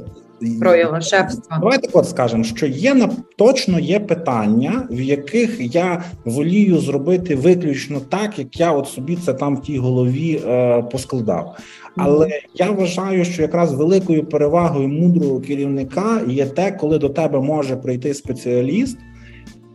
прояви 0.59 1.01
шефства. 1.01 1.57
Давайте 1.59 1.89
от 1.93 2.09
скажемо, 2.09 2.43
що 2.43 2.65
є 2.65 2.93
на 2.93 3.09
точно 3.37 3.79
є 3.79 3.99
питання, 3.99 4.87
в 4.91 5.01
яких 5.01 5.75
я 5.75 6.03
волію 6.25 6.79
зробити 6.79 7.35
виключно 7.35 7.99
так, 7.99 8.39
як 8.39 8.59
я 8.59 8.71
от 8.71 8.87
собі 8.87 9.15
це 9.15 9.33
там 9.33 9.55
в 9.55 9.61
тій 9.61 9.77
голові 9.77 10.41
е, 10.47 10.81
поскладав. 10.91 11.57
Але 11.97 12.25
mm-hmm. 12.25 12.45
я 12.53 12.71
вважаю, 12.71 13.25
що 13.25 13.41
якраз 13.41 13.73
великою 13.73 14.25
перевагою 14.25 14.87
мудрого 14.87 15.39
керівника 15.39 16.21
є 16.27 16.45
те, 16.45 16.71
коли 16.71 16.97
до 16.97 17.09
тебе 17.09 17.41
може 17.41 17.75
прийти 17.75 18.13
спеціаліст 18.13 18.97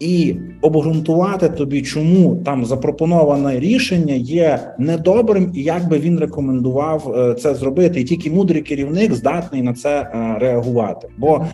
і 0.00 0.36
обґрунтувати 0.60 1.48
тобі, 1.48 1.82
чому 1.82 2.36
там 2.36 2.64
запропоноване 2.64 3.60
рішення 3.60 4.14
є 4.14 4.74
недобрим, 4.78 5.50
і 5.54 5.62
як 5.62 5.88
би 5.88 5.98
він 5.98 6.18
рекомендував 6.18 7.14
е, 7.16 7.34
це 7.34 7.54
зробити, 7.54 8.00
і 8.00 8.04
тільки 8.04 8.30
мудрий 8.30 8.62
керівник 8.62 9.14
здатний 9.14 9.62
на 9.62 9.72
це 9.72 10.00
е, 10.00 10.36
реагувати. 10.38 11.08
Бо 11.18 11.44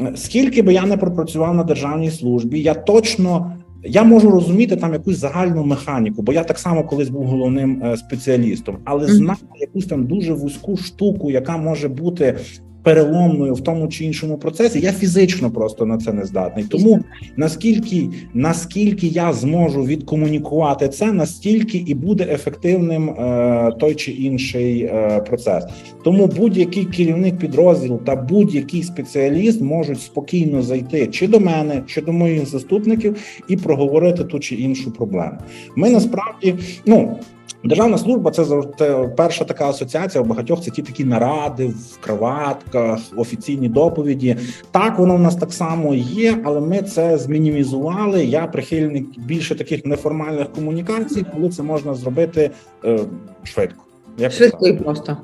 е, 0.00 0.12
скільки 0.16 0.62
би 0.62 0.74
я 0.74 0.86
не 0.86 0.96
пропрацював 0.96 1.54
на 1.54 1.64
державній 1.64 2.10
службі, 2.10 2.60
я 2.60 2.74
точно. 2.74 3.56
Я 3.84 4.04
можу 4.04 4.30
розуміти 4.30 4.76
там 4.76 4.92
якусь 4.92 5.16
загальну 5.16 5.64
механіку, 5.64 6.22
бо 6.22 6.32
я 6.32 6.44
так 6.44 6.58
само 6.58 6.84
колись 6.84 7.08
був 7.08 7.24
головним 7.24 7.82
спеціалістом, 7.96 8.78
але 8.84 9.06
знати 9.06 9.40
якусь 9.60 9.86
там 9.86 10.06
дуже 10.06 10.32
вузьку 10.32 10.76
штуку, 10.76 11.30
яка 11.30 11.56
може 11.56 11.88
бути 11.88 12.38
переломною 12.82 13.54
в 13.54 13.60
тому 13.60 13.88
чи 13.88 14.04
іншому 14.04 14.38
процесі, 14.38 14.80
я 14.80 14.92
фізично 14.92 15.50
просто 15.50 15.86
на 15.86 15.98
це 15.98 16.12
не 16.12 16.24
здатний. 16.24 16.64
Тому 16.64 17.00
наскільки 17.36 18.08
наскільки 18.34 19.06
я 19.06 19.32
зможу 19.32 19.84
відкомунікувати 19.84 20.88
це, 20.88 21.12
настільки 21.12 21.78
і 21.78 21.94
буде 21.94 22.28
ефективним 22.30 23.10
е, 23.10 23.72
той 23.78 23.94
чи 23.94 24.12
інший 24.12 24.82
е, 24.82 25.20
процес. 25.26 25.64
Тому 26.04 26.26
будь-який 26.26 26.84
керівник 26.84 27.38
підрозділу 27.38 28.00
та 28.06 28.16
будь-який 28.16 28.82
спеціаліст 28.82 29.60
можуть 29.60 30.00
спокійно 30.00 30.62
зайти 30.62 31.06
чи 31.06 31.28
до 31.28 31.40
мене, 31.40 31.82
чи 31.86 32.00
до 32.00 32.12
моїх 32.12 32.46
заступників 32.46 33.16
і 33.48 33.56
проговорити 33.56 34.24
ту 34.24 34.38
чи 34.38 34.54
іншу 34.54 34.90
проблему. 34.90 35.38
Ми 35.76 35.90
насправді 35.90 36.54
ну. 36.86 37.16
Державна 37.64 37.98
служба 37.98 38.30
це 38.30 38.44
завжди 38.44 39.10
перша 39.16 39.44
така 39.44 39.68
асоціація. 39.68 40.24
У 40.24 40.26
багатьох 40.26 40.62
це 40.62 40.70
ті 40.70 40.82
такі 40.82 41.04
наради 41.04 41.66
в 41.66 41.98
кроватках, 42.00 43.00
офіційні 43.16 43.68
доповіді. 43.68 44.36
Так 44.70 44.98
воно 44.98 45.16
в 45.16 45.20
нас 45.20 45.36
так 45.36 45.52
само 45.52 45.94
є, 45.94 46.38
але 46.44 46.60
ми 46.60 46.82
це 46.82 47.18
змінімізували. 47.18 48.24
Я 48.24 48.46
прихильник 48.46 49.18
більше 49.18 49.54
таких 49.54 49.86
неформальних 49.86 50.52
комунікацій, 50.52 51.26
коли 51.34 51.48
це 51.48 51.62
можна 51.62 51.94
зробити 51.94 52.50
е, 52.84 53.00
швидко. 53.44 53.89
Як 54.20 54.32
Швидко 54.32 54.66
і 54.66 54.72
просто. 54.72 55.16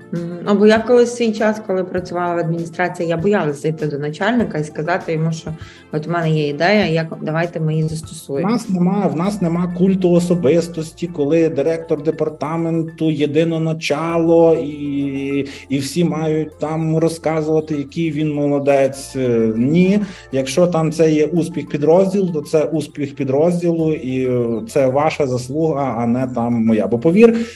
Бо 0.58 0.66
я 0.66 0.78
колись 0.78 1.16
свій 1.16 1.32
час, 1.32 1.60
коли 1.66 1.84
працювала 1.84 2.34
в 2.34 2.38
адміністрації, 2.38 3.08
я 3.08 3.16
боялася 3.16 3.60
зайти 3.60 3.86
до 3.86 3.98
начальника 3.98 4.58
і 4.58 4.64
сказати 4.64 5.12
йому, 5.12 5.32
що 5.32 5.50
от 5.92 6.06
у 6.06 6.10
мене 6.10 6.30
є 6.30 6.48
ідея, 6.48 6.86
як 6.86 7.06
давайте 7.22 7.60
ми 7.60 7.74
її 7.74 7.88
застосуємо. 7.88 8.48
У 8.48 8.52
нас 8.52 8.68
немає, 8.68 9.08
в 9.08 9.16
нас 9.16 9.42
нема 9.42 9.74
культу 9.78 10.10
особистості, 10.10 11.06
коли 11.06 11.48
директор 11.48 12.02
департаменту 12.02 13.10
єдине 13.10 13.60
начало, 13.60 14.54
і 14.54 15.48
і 15.68 15.78
всі 15.78 16.04
мають 16.04 16.58
там 16.58 16.96
розказувати, 16.96 17.74
який 17.74 18.10
він 18.10 18.34
молодець. 18.34 19.16
Е, 19.16 19.52
ні, 19.56 20.00
якщо 20.32 20.66
там 20.66 20.92
це 20.92 21.10
є 21.10 21.26
успіх 21.26 21.68
підрозділу, 21.68 22.28
то 22.32 22.40
це 22.40 22.64
успіх 22.64 23.14
підрозділу, 23.14 23.92
і 23.92 24.30
це 24.68 24.86
ваша 24.86 25.26
заслуга, 25.26 25.94
а 25.98 26.06
не 26.06 26.26
там 26.26 26.64
моя. 26.64 26.86
Бо 26.86 26.98
повір. 26.98 27.46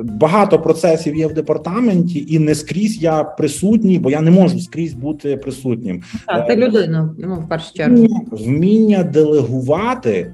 Е, 0.00 0.02
Багато 0.02 0.58
процесів 0.58 1.16
є 1.16 1.26
в 1.26 1.34
департаменті, 1.34 2.26
і 2.28 2.38
не 2.38 2.54
скрізь 2.54 3.02
я 3.02 3.24
присутній, 3.24 3.98
бо 3.98 4.10
я 4.10 4.20
не 4.20 4.30
можу 4.30 4.60
скрізь 4.60 4.94
бути 4.94 5.36
присутнім. 5.36 6.02
Так, 6.26 6.46
ти 6.46 6.56
людина, 6.56 7.14
ну 7.18 7.34
в 7.34 7.48
першу 7.48 7.74
чергу 7.74 8.06
вміння 8.30 9.02
делегувати. 9.02 10.32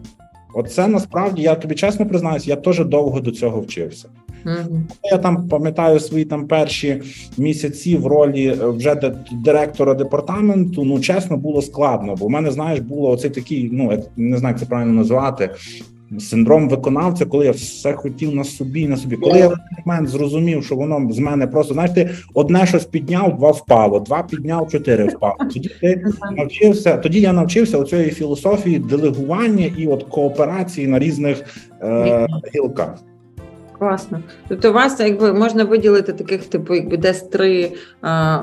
Оце 0.54 0.88
насправді 0.88 1.42
я 1.42 1.54
тобі 1.54 1.74
чесно 1.74 2.06
признаюся, 2.06 2.50
я 2.50 2.56
теж 2.56 2.84
довго 2.84 3.20
до 3.20 3.30
цього 3.30 3.60
вчився. 3.60 4.08
Mm-hmm. 4.44 4.80
Я 5.02 5.18
там 5.18 5.48
пам'ятаю 5.48 6.00
свої 6.00 6.24
там 6.24 6.46
перші 6.46 7.02
місяці 7.38 7.96
в 7.96 8.06
ролі 8.06 8.46
е, 8.46 8.68
вже 8.68 9.12
директора 9.32 9.94
департаменту. 9.94 10.84
Ну 10.84 11.00
чесно 11.00 11.36
було 11.36 11.62
складно, 11.62 12.14
бо 12.14 12.26
в 12.26 12.30
мене 12.30 12.50
знаєш 12.50 12.80
було 12.80 13.10
оцей 13.10 13.30
такий, 13.30 13.68
ну 13.72 14.02
не 14.16 14.38
знаю, 14.38 14.52
як 14.52 14.60
це 14.60 14.66
правильно 14.66 14.92
назвати. 14.92 15.50
Синдром 16.18 16.68
виконавця, 16.68 17.24
коли 17.24 17.44
я 17.44 17.50
все 17.50 17.92
хотів 17.92 18.34
на 18.34 18.44
собі, 18.44 18.88
на 18.88 18.96
собі. 18.96 19.16
Коли 19.16 19.38
я 19.38 19.48
в 19.48 19.56
момент 19.86 20.08
зрозумів, 20.08 20.64
що 20.64 20.76
воно 20.76 21.12
з 21.12 21.18
мене 21.18 21.46
просто 21.46 21.74
знаєш, 21.74 22.28
одне 22.34 22.66
щось 22.66 22.84
підняв, 22.84 23.36
два 23.38 23.50
впало, 23.50 24.00
два 24.00 24.22
підняв, 24.22 24.68
чотири 24.70 25.04
впало. 25.04 25.36
Тоді 25.38 25.70
ти 25.80 26.04
навчився. 26.36 26.96
Тоді 26.96 27.20
я 27.20 27.32
навчився 27.32 27.84
цієї 27.84 28.10
філософії 28.10 28.78
делегування 28.78 29.70
і 29.78 29.86
от 29.86 30.02
кооперації 30.02 30.86
на 30.86 30.98
різних 30.98 31.44
е, 31.82 32.26
гілках. 32.54 32.98
Класно. 33.78 34.22
Тобто, 34.48 34.70
у 34.70 34.72
вас 34.72 35.00
якби 35.00 35.32
можна 35.32 35.64
виділити 35.64 36.12
таких, 36.12 36.46
типу, 36.46 36.74
якби 36.74 36.96
десь 36.96 37.22
три 37.22 37.72
а, 38.00 38.38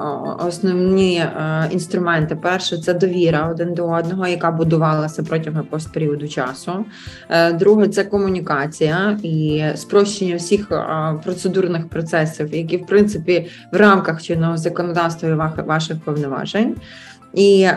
основні 0.47 1.19
а, 1.19 1.65
інструменти. 1.71 2.35
Перше 2.35 2.77
це 2.77 2.93
довіра 2.93 3.49
один 3.51 3.73
до 3.73 3.89
одного, 3.89 4.27
яка 4.27 4.51
будувалася 4.51 5.23
протягом 5.23 5.63
якогось 5.63 5.85
періоду 5.85 6.27
часу. 6.27 6.85
Е, 7.29 7.53
друге 7.53 7.87
це 7.87 8.03
комунікація 8.03 9.19
і 9.23 9.63
спрощення 9.75 10.35
всіх 10.35 10.71
а, 10.71 11.13
процедурних 11.23 11.89
процесів, 11.89 12.55
які 12.55 12.77
в 12.77 12.85
принципі 12.85 13.49
в 13.71 13.75
рамках 13.75 14.21
чинного 14.21 14.57
законодавства 14.57 15.29
і 15.29 15.61
ваших 15.61 15.99
повноважень. 15.99 16.75
І 17.33 17.61
е, 17.61 17.75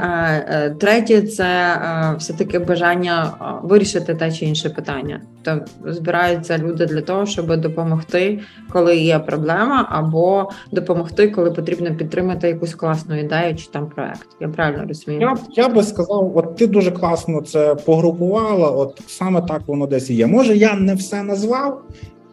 е, 0.48 0.70
третє, 0.70 1.22
це 1.22 1.44
е, 1.44 2.14
все 2.18 2.32
таки 2.32 2.58
бажання 2.58 3.32
вирішити 3.62 4.14
те 4.14 4.32
чи 4.32 4.44
інше 4.44 4.70
питання. 4.70 5.20
То 5.42 5.60
збираються 5.84 6.58
люди 6.58 6.86
для 6.86 7.00
того, 7.00 7.26
щоб 7.26 7.56
допомогти, 7.56 8.40
коли 8.72 8.96
є 8.96 9.18
проблема, 9.18 9.88
або 9.90 10.50
допомогти, 10.72 11.28
коли 11.28 11.50
потрібно 11.50 11.94
підтримати 11.94 12.48
якусь 12.48 12.74
класну 12.74 13.20
ідею 13.20 13.56
чи 13.56 13.66
там 13.70 13.86
проект. 13.86 14.26
Я 14.40 14.48
правильно 14.48 14.84
розумію? 14.88 15.20
Я 15.20 15.36
я 15.64 15.68
би 15.68 15.82
сказав, 15.82 16.32
от 16.36 16.56
ти 16.56 16.66
дуже 16.66 16.90
класно 16.90 17.40
це 17.40 17.74
погрупувала. 17.74 18.70
От 18.70 19.02
саме 19.06 19.42
так 19.42 19.62
воно 19.66 19.86
десь 19.86 20.10
і 20.10 20.14
є. 20.14 20.26
Може, 20.26 20.56
я 20.56 20.74
не 20.74 20.94
все 20.94 21.22
назвав, 21.22 21.82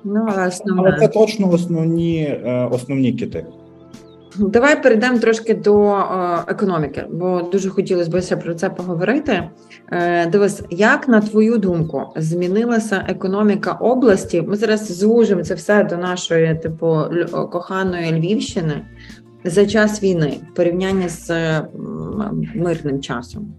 ну 0.03 0.25
але, 0.27 0.51
але 0.77 0.97
це 0.99 1.07
точно 1.07 1.49
основні, 1.51 2.39
основні 2.71 3.13
кити. 3.13 3.45
Давай 4.37 4.83
перейдемо 4.83 5.17
трошки 5.17 5.53
до 5.53 5.91
е, 5.91 6.03
економіки, 6.47 7.05
бо 7.11 7.41
дуже 7.41 7.69
хотілося 7.69 8.09
б 8.09 8.21
ще 8.21 8.37
про 8.37 8.55
це 8.55 8.69
поговорити. 8.69 9.49
Е, 9.91 10.25
дивись, 10.25 10.63
як 10.69 11.07
на 11.07 11.21
твою 11.21 11.57
думку 11.57 12.01
змінилася 12.15 13.05
економіка 13.07 13.71
області? 13.71 14.41
Ми 14.41 14.55
зараз 14.55 14.91
звужимо 14.99 15.43
це 15.43 15.53
все 15.53 15.83
до 15.83 15.97
нашої, 15.97 16.55
типу, 16.55 16.97
коханої 17.51 18.11
Львівщини 18.11 18.85
за 19.43 19.65
час 19.65 20.03
війни 20.03 20.37
в 20.51 20.55
порівнянні 20.55 21.09
з 21.09 21.31
мирним 22.55 23.01
часом. 23.01 23.53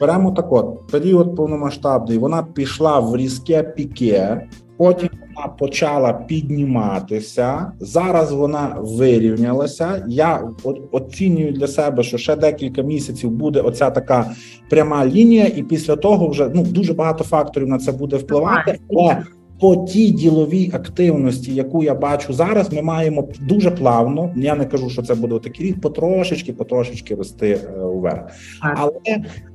Беремо 0.00 0.32
так 0.32 0.52
от 0.52 0.86
період 0.86 1.36
повномасштабний. 1.36 2.18
Вона 2.18 2.42
пішла 2.42 3.00
в 3.00 3.16
різке 3.16 3.62
піке. 3.62 4.48
Потім 4.76 5.08
вона 5.36 5.48
почала 5.48 6.12
підніматися. 6.12 7.72
Зараз 7.80 8.32
вона 8.32 8.76
вирівнялася. 8.80 10.04
Я 10.08 10.48
оцінюю 10.92 11.52
для 11.52 11.66
себе, 11.66 12.02
що 12.02 12.18
ще 12.18 12.36
декілька 12.36 12.82
місяців 12.82 13.30
буде 13.30 13.60
оця 13.60 13.90
така 13.90 14.30
пряма 14.70 15.06
лінія, 15.06 15.46
і 15.56 15.62
після 15.62 15.96
того 15.96 16.28
вже 16.28 16.50
ну 16.54 16.62
дуже 16.62 16.94
багато 16.94 17.24
факторів 17.24 17.68
на 17.68 17.78
це 17.78 17.92
буде 17.92 18.16
впливати. 18.16 18.78
Але 18.90 19.22
по 19.60 19.76
тій 19.76 20.10
діловій 20.10 20.70
активності, 20.74 21.54
яку 21.54 21.82
я 21.82 21.94
бачу 21.94 22.32
зараз, 22.32 22.72
ми 22.72 22.82
маємо 22.82 23.28
дуже 23.40 23.70
плавно. 23.70 24.32
Я 24.36 24.54
не 24.54 24.64
кажу, 24.64 24.90
що 24.90 25.02
це 25.02 25.14
буде 25.14 25.38
такий 25.38 25.66
рік, 25.66 25.80
потрошечки, 25.80 26.52
потрошечки 26.52 27.14
рости 27.14 27.50
е, 27.50 27.70
вверх. 27.78 28.22
Але 28.60 28.92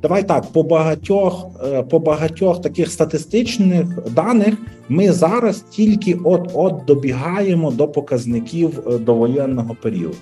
давай 0.01 0.27
так 0.27 0.45
по 0.53 0.63
багатьох, 0.63 1.47
е, 1.65 1.83
по 1.83 1.99
багатьох 1.99 2.61
таких 2.61 2.91
статистичних 2.91 4.11
даних 4.11 4.57
ми 4.89 5.11
зараз 5.11 5.59
тільки 5.69 6.17
от-от 6.23 6.85
добігаємо 6.87 7.71
до 7.71 7.87
показників 7.87 8.79
е, 8.87 8.97
довоєнного 8.97 9.75
періоду. 9.81 10.15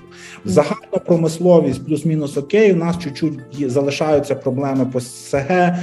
Загальна 0.46 0.98
промисловість 1.06 1.86
плюс-мінус 1.86 2.38
окей. 2.38 2.74
У 2.74 2.76
нас 2.76 3.00
чуть-чуть 3.00 3.40
залишаються 3.72 4.36
проблеми 4.36 4.88
по 4.94 5.00
СГ, 5.00 5.78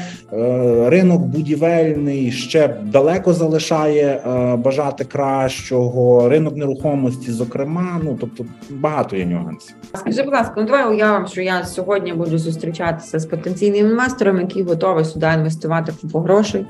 ринок 0.86 1.22
будівельний 1.22 2.32
ще 2.32 2.76
далеко 2.92 3.32
залишає 3.32 3.85
залишає 3.86 4.20
е, 4.26 4.56
бажати 4.56 5.04
кращого 5.04 6.28
ринок 6.28 6.56
нерухомості, 6.56 7.32
зокрема. 7.32 8.00
Ну 8.04 8.16
тобто 8.20 8.44
багато 8.70 9.16
є 9.16 9.26
нюансів. 9.26 9.76
Скажи, 9.94 10.22
будь 10.22 10.32
ласка, 10.32 10.54
ну 10.56 10.62
давай 10.62 10.90
уявимо, 10.90 11.26
що 11.26 11.42
я 11.42 11.64
сьогодні 11.64 12.12
буду 12.12 12.38
зустрічатися 12.38 13.18
з 13.18 13.26
потенційним 13.26 13.86
інвестором, 13.86 14.40
який 14.40 14.62
готовий 14.62 15.04
сюди 15.04 15.26
інвестувати 15.34 15.92
купу 16.00 16.18
грошей 16.18 16.66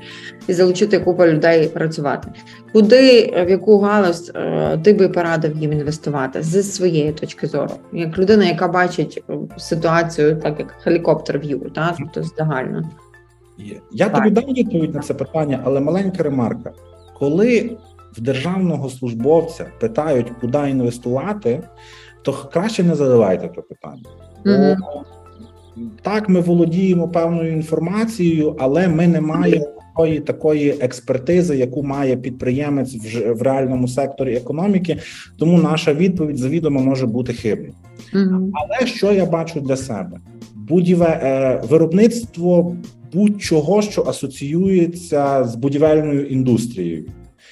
і 0.47 0.53
залучити 0.53 0.99
купу 0.99 1.25
людей 1.25 1.67
працювати. 1.67 2.27
Куди 2.73 3.33
в 3.47 3.49
яку 3.49 3.79
галузь 3.79 4.31
е, 4.35 4.77
ти 4.83 4.93
би 4.93 5.09
порадив 5.09 5.57
їм 5.57 5.73
інвестувати 5.73 6.41
з 6.41 6.75
своєї 6.75 7.11
точки 7.11 7.47
зору, 7.47 7.71
як 7.93 8.17
людина, 8.17 8.45
яка 8.45 8.67
бачить 8.67 9.23
е, 9.29 9.33
ситуацію, 9.57 10.35
так 10.35 10.59
як 10.59 10.75
хелікоптер 10.83 11.39
в'ю, 11.39 11.59
так 11.59 11.95
тобто 11.97 12.23
загально. 12.37 12.83
Я 13.91 14.09
так. 14.09 14.15
тобі 14.15 14.29
дам 14.29 14.53
відповідь 14.53 14.95
на 14.95 15.01
це 15.01 15.13
питання, 15.13 15.61
але 15.63 15.79
маленька 15.79 16.23
ремарка. 16.23 16.71
Коли 17.19 17.77
в 18.17 18.21
державного 18.21 18.89
службовця 18.89 19.65
питають, 19.79 20.31
куди 20.41 20.69
інвестувати, 20.69 21.63
то 22.21 22.33
краще 22.33 22.83
не 22.83 22.95
задавайте 22.95 23.49
це 23.55 23.61
питання. 23.61 24.03
Mm-hmm. 24.45 24.77
Так, 26.01 26.29
ми 26.29 26.39
володіємо 26.39 27.09
певною 27.09 27.53
інформацією, 27.53 28.55
але 28.59 28.87
ми 28.87 29.07
не 29.07 29.21
маємо 29.21 29.65
такої 29.97 30.19
такої 30.19 30.69
експертизи, 30.69 31.57
яку 31.57 31.83
має 31.83 32.17
підприємець 32.17 32.95
в, 32.95 33.33
в 33.33 33.41
реальному 33.41 33.87
секторі 33.87 34.35
економіки. 34.35 34.97
Тому 35.39 35.61
наша 35.61 35.93
відповідь 35.93 36.37
завідомо 36.37 36.79
може 36.79 37.05
бути 37.05 37.33
хибною. 37.33 37.73
Mm-hmm. 38.13 38.51
Але 38.53 38.87
що 38.87 39.11
я 39.11 39.25
бачу 39.25 39.59
для 39.59 39.75
себе? 39.75 40.17
Будіве 40.55 41.05
е, 41.07 41.61
виробництво 41.69 42.75
будь-чого, 43.17 43.81
що 43.81 44.03
асоціюється 44.07 45.43
з 45.43 45.55
будівельною 45.55 46.25
індустрією. 46.25 47.05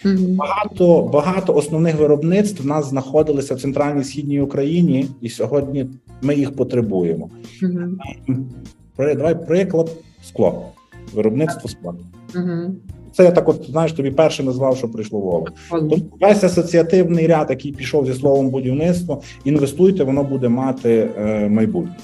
Mm-hmm. 0.05 0.35
Багато 0.35 1.01
багато 1.01 1.53
основних 1.53 1.95
виробництв 1.95 2.63
в 2.63 2.65
нас 2.65 2.89
знаходилися 2.89 3.55
в 3.55 3.61
центральній 3.61 4.03
східній 4.03 4.41
Україні, 4.41 5.07
і 5.21 5.29
сьогодні 5.29 5.89
ми 6.21 6.35
їх 6.35 6.55
потребуємо. 6.55 7.29
Mm-hmm. 7.61 9.15
Давай 9.15 9.47
приклад 9.47 9.91
скло, 10.23 10.65
виробництво 11.13 11.69
скла. 11.69 11.95
Mm-hmm. 12.33 12.71
Це 13.13 13.23
я 13.23 13.31
так, 13.31 13.49
от 13.49 13.65
знаєш, 13.69 13.91
тобі 13.91 14.11
перше 14.11 14.43
назвав, 14.43 14.77
що 14.77 14.89
прийшло 14.89 15.19
в 15.19 15.23
голову. 15.23 15.47
Тобто 15.69 15.97
весь 16.21 16.43
асоціативний 16.43 17.27
ряд, 17.27 17.47
який 17.49 17.71
пішов 17.71 18.05
зі 18.05 18.13
словом 18.13 18.49
будівництво, 18.49 19.21
інвестуйте, 19.43 20.03
воно 20.03 20.23
буде 20.23 20.49
мати 20.49 21.09
е, 21.17 21.49
майбутнє. 21.49 21.95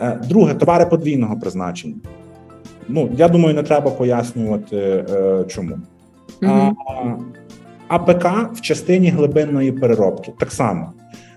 Е, 0.00 0.20
друге, 0.28 0.54
товари 0.54 0.86
подвійного 0.86 1.38
призначення. 1.40 1.94
Ну, 2.88 3.10
я 3.16 3.28
думаю, 3.28 3.54
не 3.54 3.62
треба 3.62 3.90
пояснювати, 3.90 4.76
е, 4.76 5.44
чому. 5.48 5.78
Mm-hmm. 6.42 6.72
А, 7.88 7.94
АПК 7.96 8.26
в 8.54 8.60
частині 8.60 9.10
глибинної 9.10 9.72
переробки 9.72 10.32
так 10.38 10.52
само. 10.52 10.92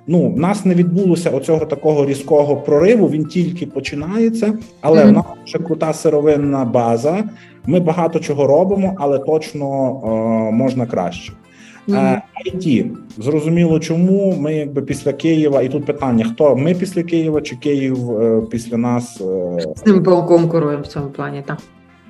Ну, 0.07 0.29
в 0.29 0.39
нас 0.39 0.65
не 0.65 0.73
відбулося 0.75 1.29
оцього 1.29 1.65
такого 1.65 2.05
різкого 2.05 2.55
прориву. 2.55 3.07
Він 3.07 3.25
тільки 3.25 3.65
починається, 3.65 4.53
але 4.81 5.03
mm-hmm. 5.03 5.09
в 5.09 5.11
нас 5.11 5.25
ще 5.45 5.59
крута 5.59 5.93
сировинна 5.93 6.65
база. 6.65 7.23
Ми 7.65 7.79
багато 7.79 8.19
чого 8.19 8.47
робимо, 8.47 8.95
але 8.97 9.19
точно 9.19 9.65
е, 10.03 10.51
можна 10.51 10.85
краще. 10.85 11.33
Mm-hmm. 11.87 12.21
IT. 12.45 12.91
зрозуміло, 13.17 13.79
чому 13.79 14.35
ми 14.39 14.53
якби 14.55 14.81
після 14.81 15.13
Києва, 15.13 15.61
і 15.61 15.69
тут 15.69 15.85
питання: 15.85 16.25
хто 16.25 16.55
ми 16.55 16.73
після 16.73 17.03
Києва 17.03 17.41
чи 17.41 17.55
Київ 17.55 18.11
е, 18.11 18.41
після 18.51 18.77
нас 18.77 19.21
е... 19.21 19.57
з 19.75 19.85
ним 19.85 20.03
конкуруємо 20.03 20.83
в 20.83 20.87
цьому 20.87 21.09
плані? 21.09 21.43
Так, 21.47 21.57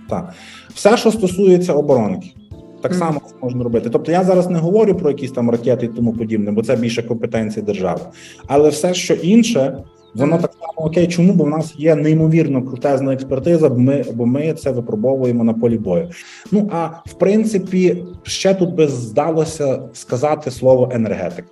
Так. 0.10 0.34
все, 0.74 0.98
що 0.98 1.12
стосується 1.12 1.74
оборонки. 1.74 2.34
Так 2.82 2.94
само 2.94 3.20
mm. 3.20 3.34
можна 3.42 3.64
робити. 3.64 3.90
Тобто 3.90 4.12
я 4.12 4.24
зараз 4.24 4.50
не 4.50 4.60
говорю 4.60 4.96
про 4.96 5.10
якісь 5.10 5.32
там 5.32 5.50
ракети 5.50 5.86
і 5.86 5.90
тому 5.90 6.14
подібне, 6.14 6.52
бо 6.52 6.62
це 6.62 6.76
більше 6.76 7.04
компетенції 7.04 7.66
держави. 7.66 8.02
Але 8.48 8.70
все, 8.70 8.94
що 8.94 9.14
інше, 9.14 9.78
воно 10.16 10.38
так 10.38 10.52
само 10.54 10.88
окей. 10.88 11.08
Чому? 11.08 11.34
Бо 11.34 11.44
в 11.44 11.50
нас 11.50 11.76
є 11.78 11.96
неймовірно 11.96 12.66
крутезна 12.66 13.14
експертиза, 13.14 13.70
бо 13.70 13.80
ми 13.80 14.06
бо 14.14 14.26
ми 14.26 14.54
це 14.54 14.72
випробовуємо 14.72 15.44
на 15.44 15.54
полі 15.54 15.78
бою. 15.78 16.10
Ну 16.52 16.70
а 16.72 16.88
в 17.06 17.14
принципі, 17.14 18.04
ще 18.24 18.54
тут 18.54 18.76
би 18.76 18.88
здалося 18.88 19.80
сказати 19.94 20.52
слово 20.52 20.90
енергетика. 20.94 21.48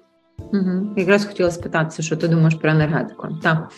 Угу. 0.53 0.87
Якраз 0.97 1.25
хотіла 1.25 1.51
спитатися, 1.51 2.01
що 2.01 2.17
ти 2.17 2.27
думаєш 2.27 2.55
про 2.55 2.71
енергетику? 2.71 3.27
Так 3.43 3.69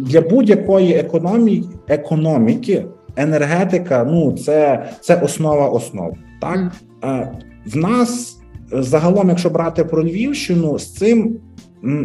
для 0.00 0.20
будь-якої 0.20 0.94
економії 0.94 1.64
економіки 1.88 2.86
енергетика 3.16 4.04
ну 4.04 4.32
це 4.32 4.88
це 5.00 5.20
основа 5.20 5.68
основ. 5.68 6.16
Так 6.40 6.72
mm. 7.02 7.28
в 7.66 7.76
нас 7.76 8.38
загалом, 8.72 9.28
якщо 9.28 9.50
брати 9.50 9.84
про 9.84 10.04
Львівщину, 10.04 10.78
з 10.78 10.94
цим 10.94 11.36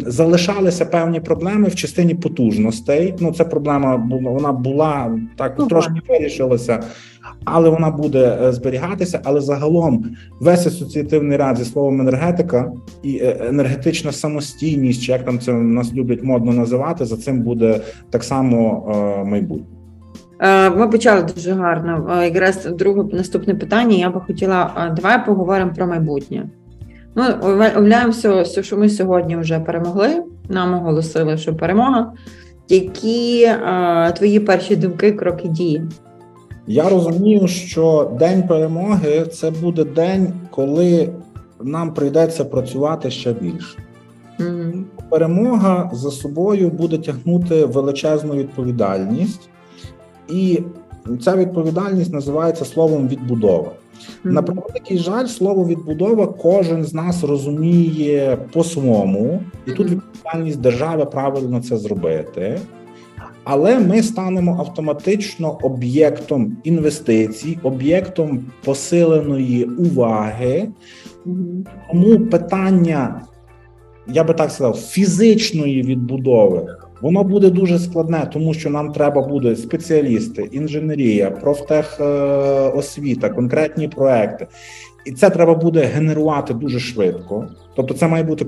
залишалися 0.06 0.86
певні 0.86 1.20
проблеми 1.20 1.68
в 1.68 1.74
частині 1.74 2.14
потужностей. 2.14 3.14
Ну, 3.20 3.32
це 3.32 3.44
проблема 3.44 4.08
вона 4.22 4.52
була 4.52 5.18
так 5.36 5.54
ну, 5.58 5.66
трошки 5.66 6.00
вирішилася, 6.08 6.82
але 7.44 7.68
вона 7.68 7.90
буде 7.90 8.38
е, 8.42 8.52
зберігатися. 8.52 9.20
Але 9.24 9.40
загалом 9.40 10.04
весь 10.40 10.66
асоціативний 10.66 11.36
ряд 11.36 11.58
зі 11.58 11.64
словом 11.64 12.00
енергетика 12.00 12.72
і 13.02 13.16
е, 13.16 13.36
енергетична 13.48 14.12
самостійність, 14.12 15.02
чи 15.02 15.12
як 15.12 15.24
там 15.24 15.38
це 15.38 15.52
нас 15.52 15.94
люблять 15.94 16.22
модно 16.22 16.52
називати, 16.52 17.04
за 17.04 17.16
цим 17.16 17.42
буде 17.42 17.80
так 18.10 18.24
само 18.24 18.92
е, 18.94 19.24
майбутнє. 19.24 19.66
Ми 20.76 20.88
почали 20.88 21.22
дуже 21.22 21.52
гарно. 21.52 22.22
Якраз 22.24 22.64
друге 22.64 23.04
наступне 23.12 23.54
питання. 23.54 23.96
Я 23.96 24.10
би 24.10 24.20
хотіла. 24.20 24.92
Давай 24.96 25.26
поговоримо 25.26 25.72
про 25.76 25.86
майбутнє. 25.86 26.48
Ну, 27.18 27.24
уявляємося, 27.42 28.44
що 28.62 28.76
ми 28.76 28.88
сьогодні 28.88 29.36
вже 29.36 29.60
перемогли. 29.60 30.22
Нам 30.48 30.74
оголосили, 30.74 31.36
що 31.36 31.56
перемога. 31.56 32.12
Які 32.68 33.44
а, 33.44 34.10
твої 34.16 34.40
перші 34.40 34.76
думки, 34.76 35.12
кроки 35.12 35.48
дії? 35.48 35.82
Я 36.66 36.88
розумію, 36.88 37.48
що 37.48 38.12
день 38.18 38.42
перемоги 38.42 39.26
це 39.32 39.50
буде 39.50 39.84
день, 39.84 40.32
коли 40.50 41.08
нам 41.62 41.94
прийдеться 41.94 42.44
працювати 42.44 43.10
ще 43.10 43.32
більше. 43.32 43.78
Mm-hmm. 44.40 44.82
Перемога 45.10 45.90
за 45.92 46.10
собою 46.10 46.70
буде 46.70 46.98
тягнути 46.98 47.64
величезну 47.64 48.34
відповідальність 48.34 49.48
і 50.28 50.62
ця 51.16 51.36
відповідальність 51.36 52.12
називається 52.12 52.64
словом 52.64 53.08
відбудова. 53.08 53.70
Mm-hmm. 53.70 54.32
На 54.32 54.42
превеликий 54.42 54.98
жаль, 54.98 55.26
слово 55.26 55.64
відбудова 55.64 56.26
кожен 56.26 56.84
з 56.84 56.94
нас 56.94 57.24
розуміє 57.24 58.38
по-своєму, 58.52 59.40
і 59.66 59.70
тут 59.70 59.90
відповідальність 59.90 60.60
держави 60.60 61.04
правильно 61.04 61.62
це 61.62 61.76
зробити. 61.76 62.60
Але 63.44 63.78
ми 63.78 64.02
станемо 64.02 64.56
автоматично 64.58 65.58
об'єктом 65.62 66.56
інвестицій, 66.64 67.58
об'єктом 67.62 68.40
посиленої 68.64 69.64
уваги. 69.64 70.68
Тому 71.90 72.20
питання, 72.20 73.20
я 74.06 74.24
би 74.24 74.34
так 74.34 74.50
сказав, 74.50 74.76
фізичної 74.76 75.82
відбудови 75.82 76.66
Воно 77.00 77.24
буде 77.24 77.50
дуже 77.50 77.78
складне, 77.78 78.30
тому 78.32 78.54
що 78.54 78.70
нам 78.70 78.92
треба 78.92 79.22
буде 79.22 79.56
спеціалісти, 79.56 80.48
інженерія, 80.52 81.30
профтехосвіта, 81.30 83.28
конкретні 83.28 83.88
проекти, 83.88 84.46
і 85.04 85.12
це 85.12 85.30
треба 85.30 85.54
буде 85.54 85.80
генерувати 85.80 86.54
дуже 86.54 86.80
швидко. 86.80 87.48
Тобто, 87.76 87.94
це 87.94 88.08
має 88.08 88.24
бути 88.24 88.44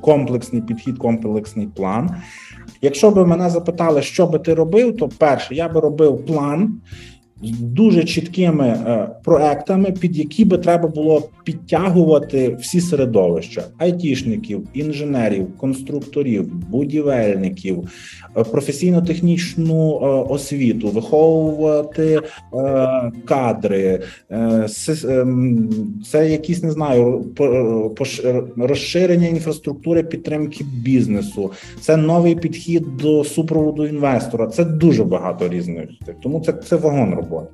комплексний 0.00 0.62
підхід, 0.62 0.98
комплексний 0.98 1.66
план. 1.76 2.10
Якщо 2.82 3.10
б 3.10 3.26
мене 3.26 3.50
запитали, 3.50 4.02
що 4.02 4.26
би 4.26 4.38
ти 4.38 4.54
робив, 4.54 4.96
то 4.96 5.08
перше 5.08 5.54
я 5.54 5.68
би 5.68 5.80
робив 5.80 6.26
план 6.26 6.80
дуже 7.42 8.04
чіткими 8.04 8.66
е, 8.68 9.08
проектами, 9.24 9.92
під 9.92 10.18
які 10.18 10.44
би 10.44 10.58
треба 10.58 10.88
було 10.88 11.28
підтягувати 11.44 12.56
всі 12.60 12.80
середовища: 12.80 13.62
айтішників, 13.78 14.66
інженерів, 14.74 15.56
конструкторів, 15.56 16.54
будівельників, 16.70 17.88
е, 18.36 18.44
професійно-технічну 18.44 19.92
е, 19.92 20.06
освіту, 20.32 20.88
виховувати 20.88 22.20
кадри, 23.24 24.00
це 26.10 26.30
якісь 26.30 26.62
не 26.62 26.70
знаю, 26.70 27.24
розширення 28.56 29.28
інфраструктури 29.28 30.02
підтримки 30.02 30.64
бізнесу, 30.84 31.50
це 31.80 31.96
новий 31.96 32.34
підхід 32.34 32.96
до 32.96 33.24
супроводу 33.24 33.86
інвестора. 33.86 34.46
Це 34.46 34.64
дуже 34.64 35.04
багато 35.04 35.48
різних. 35.48 35.88
Тому 36.22 36.40
це 36.40 36.52
це 36.52 36.76
вагон 36.76 37.14
роботи 37.14 37.29
роботи. 37.30 37.48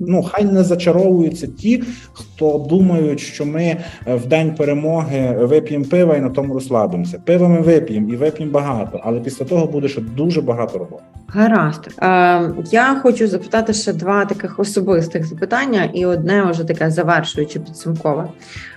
Ну, 0.00 0.22
хай 0.22 0.44
не 0.44 0.64
зачаровуються 0.64 1.46
ті, 1.46 1.82
хто 2.12 2.66
думають, 2.70 3.20
що 3.20 3.46
ми 3.46 3.62
е, 4.06 4.14
в 4.14 4.26
день 4.26 4.54
перемоги 4.54 5.36
вип'ємо 5.40 5.84
пива 5.84 6.16
і 6.16 6.20
на 6.20 6.30
тому 6.30 6.54
розслабимося. 6.54 7.22
Пиво 7.24 7.48
ми 7.48 7.60
вип'ємо 7.60 8.08
і 8.12 8.16
вип'ємо 8.16 8.52
багато, 8.52 9.00
але 9.04 9.20
після 9.20 9.44
того 9.44 9.66
буде 9.66 9.88
ще 9.88 10.00
дуже 10.00 10.40
багато 10.40 10.78
роботи. 10.78 11.02
Гаразд. 11.26 11.88
Е, 12.02 12.50
Я 12.72 13.00
хочу 13.02 13.26
запитати 13.26 13.72
ще 13.72 13.92
два 13.92 14.24
таких 14.24 14.58
особистих 14.58 15.26
запитання, 15.26 15.90
і 15.92 16.06
одне 16.06 16.42
вже 16.50 16.64
таке 16.64 16.90
завершуюче 16.90 17.60
підсумкове. 17.60 18.28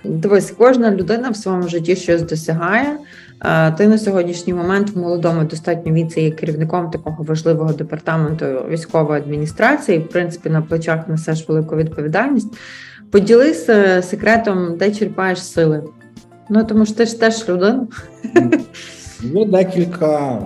Дивись, 0.04 0.50
кожна 0.58 0.90
людина 0.90 1.30
в 1.30 1.36
своєму 1.36 1.68
житті 1.68 1.96
щось 1.96 2.22
досягає. 2.22 2.98
Ти 3.76 3.88
на 3.88 3.98
сьогоднішній 3.98 4.54
момент 4.54 4.90
в 4.90 4.98
молодому 4.98 5.44
достатньо 5.44 5.92
віці 5.92 6.20
є 6.20 6.30
керівником 6.30 6.90
такого 6.90 7.24
важливого 7.24 7.72
департаменту 7.72 8.46
військової 8.70 9.20
адміністрації. 9.20 9.98
В 9.98 10.08
принципі, 10.08 10.50
на 10.50 10.62
плечах 10.62 11.08
несеш 11.08 11.48
велику 11.48 11.76
відповідальність. 11.76 12.58
Поділися 13.10 14.02
секретом, 14.02 14.76
де 14.76 14.90
черпаєш 14.90 15.42
сили. 15.42 15.82
Ну 16.50 16.64
тому 16.64 16.86
що 16.86 16.94
ти 16.94 17.06
ж 17.06 17.20
теж 17.20 17.48
людина. 17.48 17.86
Є 19.22 19.44
декілька 19.44 20.42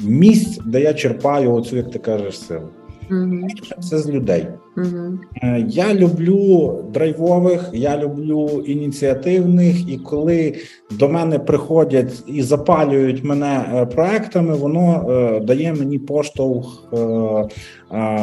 місць, 0.00 0.60
де 0.66 0.80
я 0.80 0.94
черпаю 0.94 1.52
оцю, 1.52 1.76
як 1.76 1.90
ти 1.90 1.98
кажеш, 1.98 2.40
силу. 2.40 2.68
Угу. 3.10 3.48
Це 3.90 3.98
з 3.98 4.08
людей. 4.08 4.48
Угу. 4.76 5.18
Я 5.66 5.94
люблю 5.94 6.74
драйвових, 6.92 7.70
я 7.72 7.98
люблю 7.98 8.64
ініціативних, 8.66 9.88
і 9.88 9.96
коли 9.96 10.54
до 10.90 11.08
мене 11.08 11.38
приходять 11.38 12.22
і 12.26 12.42
запалюють 12.42 13.24
мене 13.24 13.64
е, 13.74 13.86
проектами, 13.86 14.54
воно 14.54 15.06
е, 15.10 15.40
дає 15.40 15.72
мені 15.72 15.98
поштовх 15.98 16.84
е, 16.92 16.96
е, 16.96 17.48